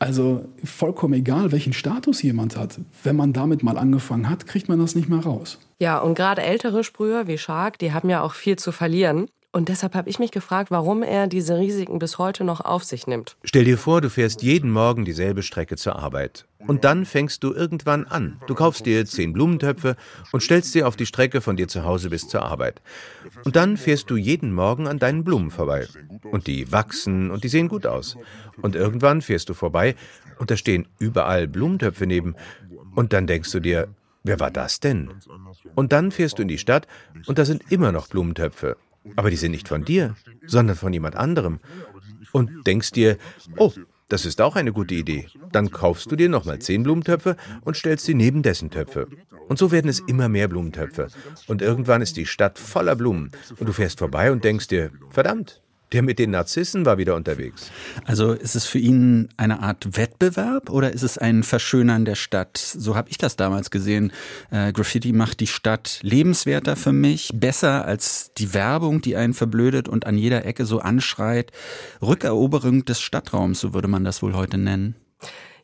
Also 0.00 0.44
vollkommen 0.64 1.14
egal, 1.14 1.52
welchen 1.52 1.72
Status 1.72 2.22
jemand 2.22 2.56
hat. 2.56 2.80
Wenn 3.04 3.14
man 3.14 3.32
damit 3.32 3.62
mal 3.62 3.78
angefangen 3.78 4.28
hat, 4.28 4.46
kriegt 4.46 4.68
man 4.68 4.80
das 4.80 4.96
nicht 4.96 5.08
mehr 5.08 5.20
raus. 5.20 5.58
Ja, 5.78 5.98
und 5.98 6.14
gerade 6.14 6.42
ältere 6.42 6.82
Sprüher 6.82 7.28
wie 7.28 7.38
Shark, 7.38 7.78
die 7.78 7.92
haben 7.92 8.08
ja 8.08 8.22
auch 8.22 8.34
viel 8.34 8.56
zu 8.56 8.72
verlieren. 8.72 9.26
Und 9.54 9.68
deshalb 9.68 9.94
habe 9.94 10.10
ich 10.10 10.18
mich 10.18 10.32
gefragt, 10.32 10.72
warum 10.72 11.04
er 11.04 11.28
diese 11.28 11.56
Risiken 11.56 12.00
bis 12.00 12.18
heute 12.18 12.42
noch 12.42 12.60
auf 12.60 12.82
sich 12.82 13.06
nimmt. 13.06 13.36
Stell 13.44 13.62
dir 13.62 13.78
vor, 13.78 14.00
du 14.00 14.10
fährst 14.10 14.42
jeden 14.42 14.68
Morgen 14.68 15.04
dieselbe 15.04 15.44
Strecke 15.44 15.76
zur 15.76 15.94
Arbeit. 15.94 16.44
Und 16.66 16.82
dann 16.82 17.06
fängst 17.06 17.44
du 17.44 17.54
irgendwann 17.54 18.04
an. 18.04 18.40
Du 18.48 18.56
kaufst 18.56 18.84
dir 18.84 19.06
zehn 19.06 19.32
Blumentöpfe 19.32 19.94
und 20.32 20.42
stellst 20.42 20.72
sie 20.72 20.82
auf 20.82 20.96
die 20.96 21.06
Strecke 21.06 21.40
von 21.40 21.56
dir 21.56 21.68
zu 21.68 21.84
Hause 21.84 22.10
bis 22.10 22.26
zur 22.26 22.42
Arbeit. 22.42 22.82
Und 23.44 23.54
dann 23.54 23.76
fährst 23.76 24.10
du 24.10 24.16
jeden 24.16 24.52
Morgen 24.52 24.88
an 24.88 24.98
deinen 24.98 25.22
Blumen 25.22 25.52
vorbei. 25.52 25.86
Und 26.32 26.48
die 26.48 26.72
wachsen 26.72 27.30
und 27.30 27.44
die 27.44 27.48
sehen 27.48 27.68
gut 27.68 27.86
aus. 27.86 28.16
Und 28.60 28.74
irgendwann 28.74 29.22
fährst 29.22 29.48
du 29.50 29.54
vorbei 29.54 29.94
und 30.40 30.50
da 30.50 30.56
stehen 30.56 30.88
überall 30.98 31.46
Blumentöpfe 31.46 32.08
neben. 32.08 32.34
Und 32.96 33.12
dann 33.12 33.28
denkst 33.28 33.52
du 33.52 33.60
dir, 33.60 33.86
wer 34.24 34.40
war 34.40 34.50
das 34.50 34.80
denn? 34.80 35.14
Und 35.76 35.92
dann 35.92 36.10
fährst 36.10 36.38
du 36.38 36.42
in 36.42 36.48
die 36.48 36.58
Stadt 36.58 36.88
und 37.26 37.38
da 37.38 37.44
sind 37.44 37.70
immer 37.70 37.92
noch 37.92 38.08
Blumentöpfe. 38.08 38.76
Aber 39.16 39.30
die 39.30 39.36
sind 39.36 39.52
nicht 39.52 39.68
von 39.68 39.84
dir, 39.84 40.14
sondern 40.46 40.76
von 40.76 40.92
jemand 40.92 41.16
anderem. 41.16 41.60
Und 42.32 42.66
denkst 42.66 42.92
dir, 42.92 43.18
oh, 43.56 43.72
das 44.08 44.26
ist 44.26 44.40
auch 44.40 44.56
eine 44.56 44.72
gute 44.72 44.94
Idee. 44.94 45.28
Dann 45.52 45.70
kaufst 45.70 46.10
du 46.10 46.16
dir 46.16 46.28
nochmal 46.28 46.58
zehn 46.58 46.82
Blumentöpfe 46.82 47.36
und 47.62 47.76
stellst 47.76 48.04
sie 48.04 48.14
neben 48.14 48.42
dessen 48.42 48.70
Töpfe. 48.70 49.08
Und 49.48 49.58
so 49.58 49.72
werden 49.72 49.88
es 49.88 50.00
immer 50.00 50.28
mehr 50.28 50.48
Blumentöpfe. 50.48 51.08
Und 51.46 51.62
irgendwann 51.62 52.02
ist 52.02 52.16
die 52.16 52.26
Stadt 52.26 52.58
voller 52.58 52.96
Blumen. 52.96 53.30
Und 53.58 53.68
du 53.68 53.72
fährst 53.72 53.98
vorbei 53.98 54.30
und 54.30 54.44
denkst 54.44 54.68
dir, 54.68 54.90
verdammt, 55.10 55.62
der 55.92 56.02
mit 56.02 56.18
den 56.18 56.30
Narzissen 56.30 56.86
war 56.86 56.98
wieder 56.98 57.14
unterwegs. 57.14 57.70
Also 58.04 58.32
ist 58.32 58.56
es 58.56 58.66
für 58.66 58.78
ihn 58.78 59.28
eine 59.36 59.60
Art 59.60 59.96
Wettbewerb 59.96 60.70
oder 60.70 60.92
ist 60.92 61.02
es 61.02 61.18
ein 61.18 61.42
Verschönern 61.42 62.04
der 62.04 62.14
Stadt? 62.14 62.56
So 62.56 62.96
habe 62.96 63.10
ich 63.10 63.18
das 63.18 63.36
damals 63.36 63.70
gesehen. 63.70 64.12
Äh, 64.50 64.72
Graffiti 64.72 65.12
macht 65.12 65.40
die 65.40 65.46
Stadt 65.46 66.00
lebenswerter 66.02 66.76
für 66.76 66.92
mich, 66.92 67.30
besser 67.34 67.84
als 67.84 68.32
die 68.36 68.54
Werbung, 68.54 69.02
die 69.02 69.16
einen 69.16 69.34
verblödet 69.34 69.88
und 69.88 70.06
an 70.06 70.18
jeder 70.18 70.44
Ecke 70.44 70.64
so 70.64 70.80
anschreit. 70.80 71.52
Rückeroberung 72.02 72.84
des 72.84 73.00
Stadtraums, 73.00 73.60
so 73.60 73.74
würde 73.74 73.88
man 73.88 74.04
das 74.04 74.22
wohl 74.22 74.34
heute 74.34 74.58
nennen. 74.58 74.96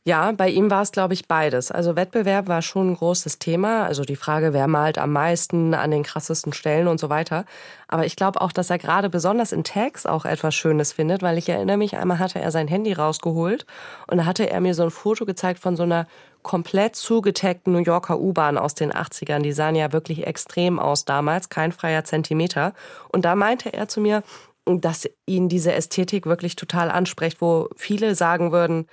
Ja, 0.06 0.32
bei 0.32 0.48
ihm 0.48 0.70
war 0.70 0.80
es, 0.80 0.92
glaube 0.92 1.12
ich, 1.12 1.28
beides. 1.28 1.70
Also 1.70 1.94
Wettbewerb 1.94 2.48
war 2.48 2.62
schon 2.62 2.92
ein 2.92 2.96
großes 2.96 3.38
Thema. 3.38 3.84
Also 3.84 4.02
die 4.02 4.16
Frage, 4.16 4.54
wer 4.54 4.66
malt 4.66 4.96
am 4.96 5.12
meisten 5.12 5.74
an 5.74 5.90
den 5.90 6.04
krassesten 6.04 6.54
Stellen 6.54 6.88
und 6.88 6.98
so 6.98 7.10
weiter. 7.10 7.44
Aber 7.86 8.06
ich 8.06 8.16
glaube 8.16 8.40
auch, 8.40 8.50
dass 8.50 8.70
er 8.70 8.78
gerade 8.78 9.10
besonders 9.10 9.52
in 9.52 9.62
Tags 9.62 10.06
auch 10.06 10.24
etwas 10.24 10.54
Schönes 10.54 10.94
findet, 10.94 11.22
weil 11.22 11.36
ich 11.36 11.50
erinnere 11.50 11.76
mich, 11.76 11.98
einmal 11.98 12.18
hatte 12.18 12.40
er 12.40 12.50
sein 12.50 12.66
Handy 12.66 12.94
rausgeholt 12.94 13.66
und 14.06 14.16
da 14.16 14.24
hatte 14.24 14.48
er 14.48 14.60
mir 14.62 14.74
so 14.74 14.84
ein 14.84 14.90
Foto 14.90 15.26
gezeigt 15.26 15.58
von 15.60 15.76
so 15.76 15.82
einer 15.82 16.06
komplett 16.42 16.96
zugetagten 16.96 17.74
New 17.74 17.80
Yorker 17.80 18.18
U-Bahn 18.18 18.56
aus 18.56 18.74
den 18.74 18.92
80ern. 18.92 19.42
Die 19.42 19.52
sahen 19.52 19.74
ja 19.74 19.92
wirklich 19.92 20.26
extrem 20.26 20.78
aus 20.78 21.04
damals, 21.04 21.50
kein 21.50 21.72
freier 21.72 22.04
Zentimeter. 22.04 22.72
Und 23.12 23.26
da 23.26 23.34
meinte 23.34 23.74
er 23.74 23.86
zu 23.86 24.00
mir, 24.00 24.22
dass 24.64 25.10
ihn 25.26 25.50
diese 25.50 25.74
Ästhetik 25.74 26.24
wirklich 26.24 26.56
total 26.56 26.90
anspricht, 26.90 27.42
wo 27.42 27.68
viele 27.76 28.14
sagen 28.14 28.50
würden, 28.50 28.86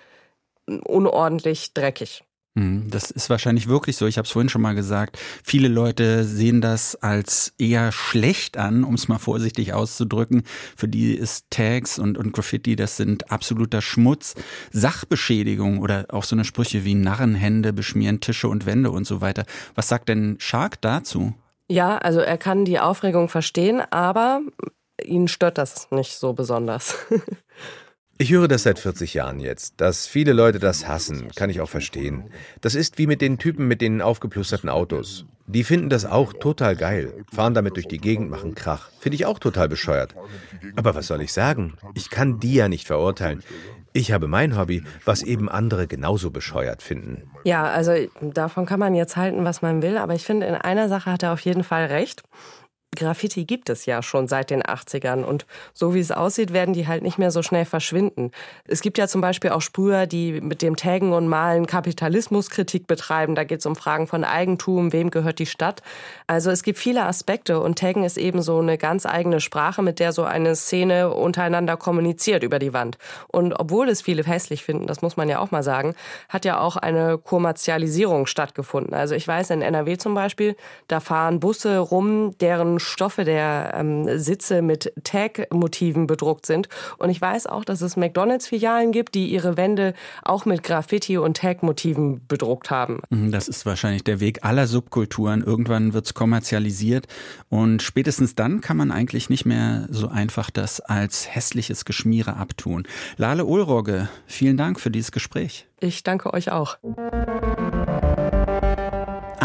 unordentlich 0.68 1.74
dreckig. 1.74 2.24
Hm, 2.58 2.90
das 2.90 3.12
ist 3.12 3.30
wahrscheinlich 3.30 3.68
wirklich 3.68 3.98
so. 3.98 4.08
Ich 4.08 4.18
habe 4.18 4.26
es 4.26 4.32
vorhin 4.32 4.50
schon 4.50 4.64
mal 4.64 4.74
gesagt. 4.74 5.20
Viele 5.44 5.68
Leute 5.68 6.24
sehen 6.24 6.60
das 6.60 6.96
als 6.96 7.54
eher 7.60 7.92
schlecht 7.92 8.58
an, 8.58 8.84
um 8.84 8.96
es 8.96 9.08
mal 9.08 9.20
vorsichtig 9.20 9.74
auszudrücken. 9.74 10.42
Für 10.76 10.88
die 10.88 11.14
ist 11.14 11.52
Tags 11.52 12.00
und, 12.00 12.18
und 12.18 12.34
Graffiti, 12.34 12.76
das 12.76 12.98
sind 12.98 13.32
absoluter 13.32 13.84
Schmutz. 13.84 14.34
Sachbeschädigung 14.72 15.78
oder 15.78 16.08
auch 16.10 16.24
so 16.24 16.36
eine 16.36 16.46
Sprüche 16.46 16.84
wie 16.84 16.96
Narrenhände 16.96 17.74
beschmieren 17.74 18.22
Tische 18.22 18.48
und 18.48 18.66
Wände 18.66 18.90
und 18.90 19.06
so 19.06 19.22
weiter. 19.22 19.46
Was 19.76 19.88
sagt 19.88 20.10
denn 20.10 20.38
Shark 20.40 20.82
dazu? 20.82 21.36
Ja, 21.70 22.00
also 22.00 22.22
er 22.22 22.40
kann 22.40 22.66
die 22.66 22.80
Aufregung 22.80 23.30
verstehen, 23.30 23.82
aber 23.92 24.42
ihn 25.04 25.28
stört 25.28 25.60
das 25.60 25.92
nicht 25.92 26.18
so 26.18 26.34
besonders. 26.34 26.96
Ich 28.20 28.32
höre 28.32 28.48
das 28.48 28.64
seit 28.64 28.80
40 28.80 29.14
Jahren 29.14 29.40
jetzt. 29.40 29.76
Dass 29.78 30.08
viele 30.08 30.34
Leute 30.34 30.58
das 30.58 30.88
hassen, 30.88 31.30
kann 31.36 31.52
ich 31.52 31.62
auch 31.62 31.70
verstehen. 31.70 32.32
Das 32.62 32.74
ist 32.74 32.98
wie 32.98 33.06
mit 33.06 33.22
den 33.22 33.38
Typen 33.38 33.68
mit 33.68 33.80
den 33.80 34.02
aufgeplusterten 34.02 34.70
Autos. 34.70 35.26
Die 35.46 35.64
finden 35.64 35.90
das 35.90 36.04
auch 36.04 36.34
total 36.34 36.76
geil, 36.76 37.24
fahren 37.32 37.54
damit 37.54 37.76
durch 37.76 37.88
die 37.88 38.00
Gegend, 38.00 38.30
machen 38.30 38.56
Krach. 38.56 38.90
Finde 39.00 39.16
ich 39.16 39.26
auch 39.28 39.38
total 39.38 39.70
bescheuert. 39.70 40.16
Aber 40.76 40.96
was 40.96 41.08
soll 41.08 41.22
ich 41.22 41.32
sagen? 41.32 41.76
Ich 41.94 42.10
kann 42.10 42.40
die 42.40 42.56
ja 42.56 42.68
nicht 42.68 42.88
verurteilen. 42.88 43.44
Ich 43.94 44.12
habe 44.12 44.28
mein 44.28 44.58
Hobby, 44.58 44.84
was 45.06 45.22
eben 45.22 45.48
andere 45.48 45.88
genauso 45.88 46.32
bescheuert 46.32 46.82
finden. 46.82 47.32
Ja, 47.46 47.66
also 47.66 47.94
davon 48.20 48.66
kann 48.66 48.80
man 48.80 48.96
jetzt 48.96 49.16
halten, 49.16 49.46
was 49.46 49.62
man 49.62 49.82
will, 49.82 49.98
aber 49.98 50.16
ich 50.16 50.24
finde, 50.24 50.48
in 50.48 50.56
einer 50.56 50.90
Sache 50.90 51.12
hat 51.12 51.24
er 51.24 51.34
auf 51.34 51.40
jeden 51.42 51.64
Fall 51.64 51.86
recht. 51.86 52.24
Graffiti 52.98 53.46
gibt 53.46 53.70
es 53.70 53.86
ja 53.86 54.02
schon 54.02 54.28
seit 54.28 54.50
den 54.50 54.64
80ern 54.64 55.24
und 55.24 55.46
so 55.74 55.94
wie 55.94 56.00
es 56.00 56.12
aussieht, 56.12 56.52
werden 56.52 56.74
die 56.74 56.88
halt 56.88 57.04
nicht 57.04 57.18
mehr 57.18 57.32
so 57.32 57.44
schnell 57.44 57.66
verschwinden. 57.66 58.32
Es 58.66 58.82
gibt 58.82 58.98
ja 58.98 59.08
zum 59.08 59.22
Beispiel 59.22 59.52
auch 59.52 59.62
Sprüher, 59.62 60.08
die 60.08 60.42
mit 60.42 60.62
dem 60.62 60.76
Taggen 60.76 61.14
und 61.14 61.28
Malen 61.28 61.68
Kapitalismuskritik 61.68 62.88
betreiben. 62.88 63.36
Da 63.36 63.44
geht 63.44 63.60
es 63.60 63.66
um 63.66 63.76
Fragen 63.76 64.08
von 64.08 64.24
Eigentum, 64.24 64.94
wem 64.94 65.12
gehört 65.12 65.40
die 65.40 65.46
Stadt. 65.46 65.84
Also 66.26 66.50
es 66.50 66.64
gibt 66.64 66.80
viele 66.80 67.06
Aspekte 67.06 67.60
und 67.60 67.78
Taggen 67.78 68.04
ist 68.04 68.18
eben 68.18 68.42
so 68.42 68.60
eine 68.60 68.78
ganz 68.78 69.06
eigene 69.06 69.42
Sprache, 69.42 69.84
mit 69.84 70.00
der 70.00 70.12
so 70.12 70.24
eine 70.24 70.56
Szene 70.56 71.14
untereinander 71.14 71.78
kommuniziert 71.78 72.42
über 72.42 72.58
die 72.58 72.74
Wand. 72.74 72.98
Und 73.28 73.54
obwohl 73.54 73.90
es 73.90 74.02
viele 74.02 74.24
hässlich 74.24 74.64
finden, 74.64 74.88
das 74.88 75.04
muss 75.04 75.18
man 75.18 75.30
ja 75.30 75.40
auch 75.40 75.52
mal 75.52 75.64
sagen, 75.64 75.94
hat 76.30 76.46
ja 76.46 76.60
auch 76.60 76.76
eine 76.76 77.20
Kommerzialisierung 77.20 78.26
stattgefunden. 78.26 78.96
Also 78.96 79.14
ich 79.14 79.28
weiß, 79.28 79.52
in 79.52 79.62
NRW 79.62 79.98
zum 79.98 80.16
Beispiel, 80.16 80.56
da 80.88 81.00
fahren 81.00 81.40
Busse 81.40 81.78
rum, 81.78 82.36
deren 82.40 82.80
Stoffe 82.88 83.24
der 83.24 83.74
ähm, 83.76 84.18
Sitze 84.18 84.62
mit 84.62 84.94
Tag-Motiven 85.04 86.08
bedruckt 86.08 86.46
sind. 86.46 86.70
Und 86.98 87.10
ich 87.10 87.22
weiß 87.22 87.48
auch, 87.48 87.66
dass 87.66 87.82
es 87.82 87.98
McDonalds-Filialen 87.98 88.92
gibt, 88.92 89.16
die 89.16 89.28
ihre 89.28 89.58
Wände 89.58 89.94
auch 90.24 90.46
mit 90.46 90.64
Graffiti 90.64 91.18
und 91.18 91.38
Tag-Motiven 91.38 92.26
bedruckt 92.28 92.72
haben. 92.72 93.02
Mhm, 93.10 93.32
das 93.32 93.48
ist 93.48 93.66
wahrscheinlich 93.66 94.04
der 94.04 94.20
Weg 94.20 94.44
aller 94.44 94.68
Subkulturen. 94.68 95.44
Irgendwann 95.44 95.94
wird 95.94 96.06
es 96.06 96.14
kommerzialisiert 96.14 97.08
und 97.50 97.82
spätestens 97.82 98.36
dann 98.36 98.62
kann 98.62 98.78
man 98.78 98.92
eigentlich 98.92 99.30
nicht 99.30 99.46
mehr 99.46 99.88
so 99.90 100.08
einfach 100.08 100.50
das 100.50 100.80
als 100.80 101.34
hässliches 101.34 101.86
Geschmiere 101.86 102.38
abtun. 102.38 102.88
Lale 103.18 103.46
Ulrogge, 103.46 104.10
vielen 104.26 104.58
Dank 104.58 104.80
für 104.80 104.92
dieses 104.92 105.12
Gespräch. 105.12 105.68
Ich 105.80 106.04
danke 106.04 106.34
euch 106.34 106.52
auch. 106.52 106.78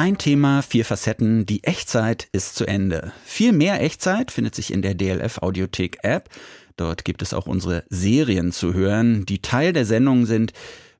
Ein 0.02 0.18
Thema, 0.18 0.62
vier 0.62 0.84
Facetten. 0.84 1.46
Die 1.46 1.62
Echtzeit 1.62 2.26
ist 2.32 2.56
zu 2.56 2.66
Ende. 2.66 3.12
Viel 3.24 3.52
mehr 3.52 3.80
Echtzeit 3.80 4.32
findet 4.32 4.52
sich 4.52 4.72
in 4.72 4.82
der 4.82 4.94
DLF 4.94 5.38
Audiothek 5.38 5.98
App. 6.02 6.28
Dort 6.76 7.04
gibt 7.04 7.22
es 7.22 7.32
auch 7.32 7.46
unsere 7.46 7.84
Serien 7.88 8.50
zu 8.50 8.74
hören, 8.74 9.24
die 9.26 9.40
Teil 9.42 9.72
der 9.72 9.84
Sendung 9.84 10.26
sind, 10.26 10.54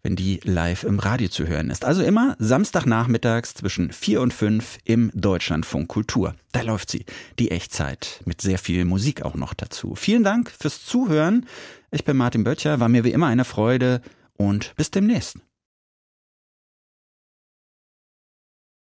wenn 0.04 0.14
die 0.14 0.38
live 0.44 0.84
im 0.84 1.00
Radio 1.00 1.28
zu 1.28 1.48
hören 1.48 1.68
ist. 1.68 1.84
Also 1.84 2.04
immer 2.04 2.36
Samstagnachmittags 2.38 3.54
zwischen 3.54 3.90
vier 3.90 4.20
und 4.20 4.32
fünf 4.32 4.78
im 4.84 5.10
Deutschlandfunk 5.14 5.88
Kultur. 5.88 6.36
Da 6.52 6.62
läuft 6.62 6.88
sie, 6.88 7.04
die 7.40 7.50
Echtzeit, 7.50 8.20
mit 8.24 8.40
sehr 8.40 8.60
viel 8.60 8.84
Musik 8.84 9.22
auch 9.22 9.34
noch 9.34 9.52
dazu. 9.52 9.96
Vielen 9.96 10.22
Dank 10.22 10.48
fürs 10.48 10.84
Zuhören. 10.84 11.46
Ich 11.90 12.04
bin 12.04 12.16
Martin 12.16 12.44
Böttcher, 12.44 12.78
war 12.78 12.88
mir 12.88 13.02
wie 13.02 13.10
immer 13.10 13.26
eine 13.26 13.44
Freude 13.44 14.00
und 14.36 14.76
bis 14.76 14.92
demnächst. 14.92 15.38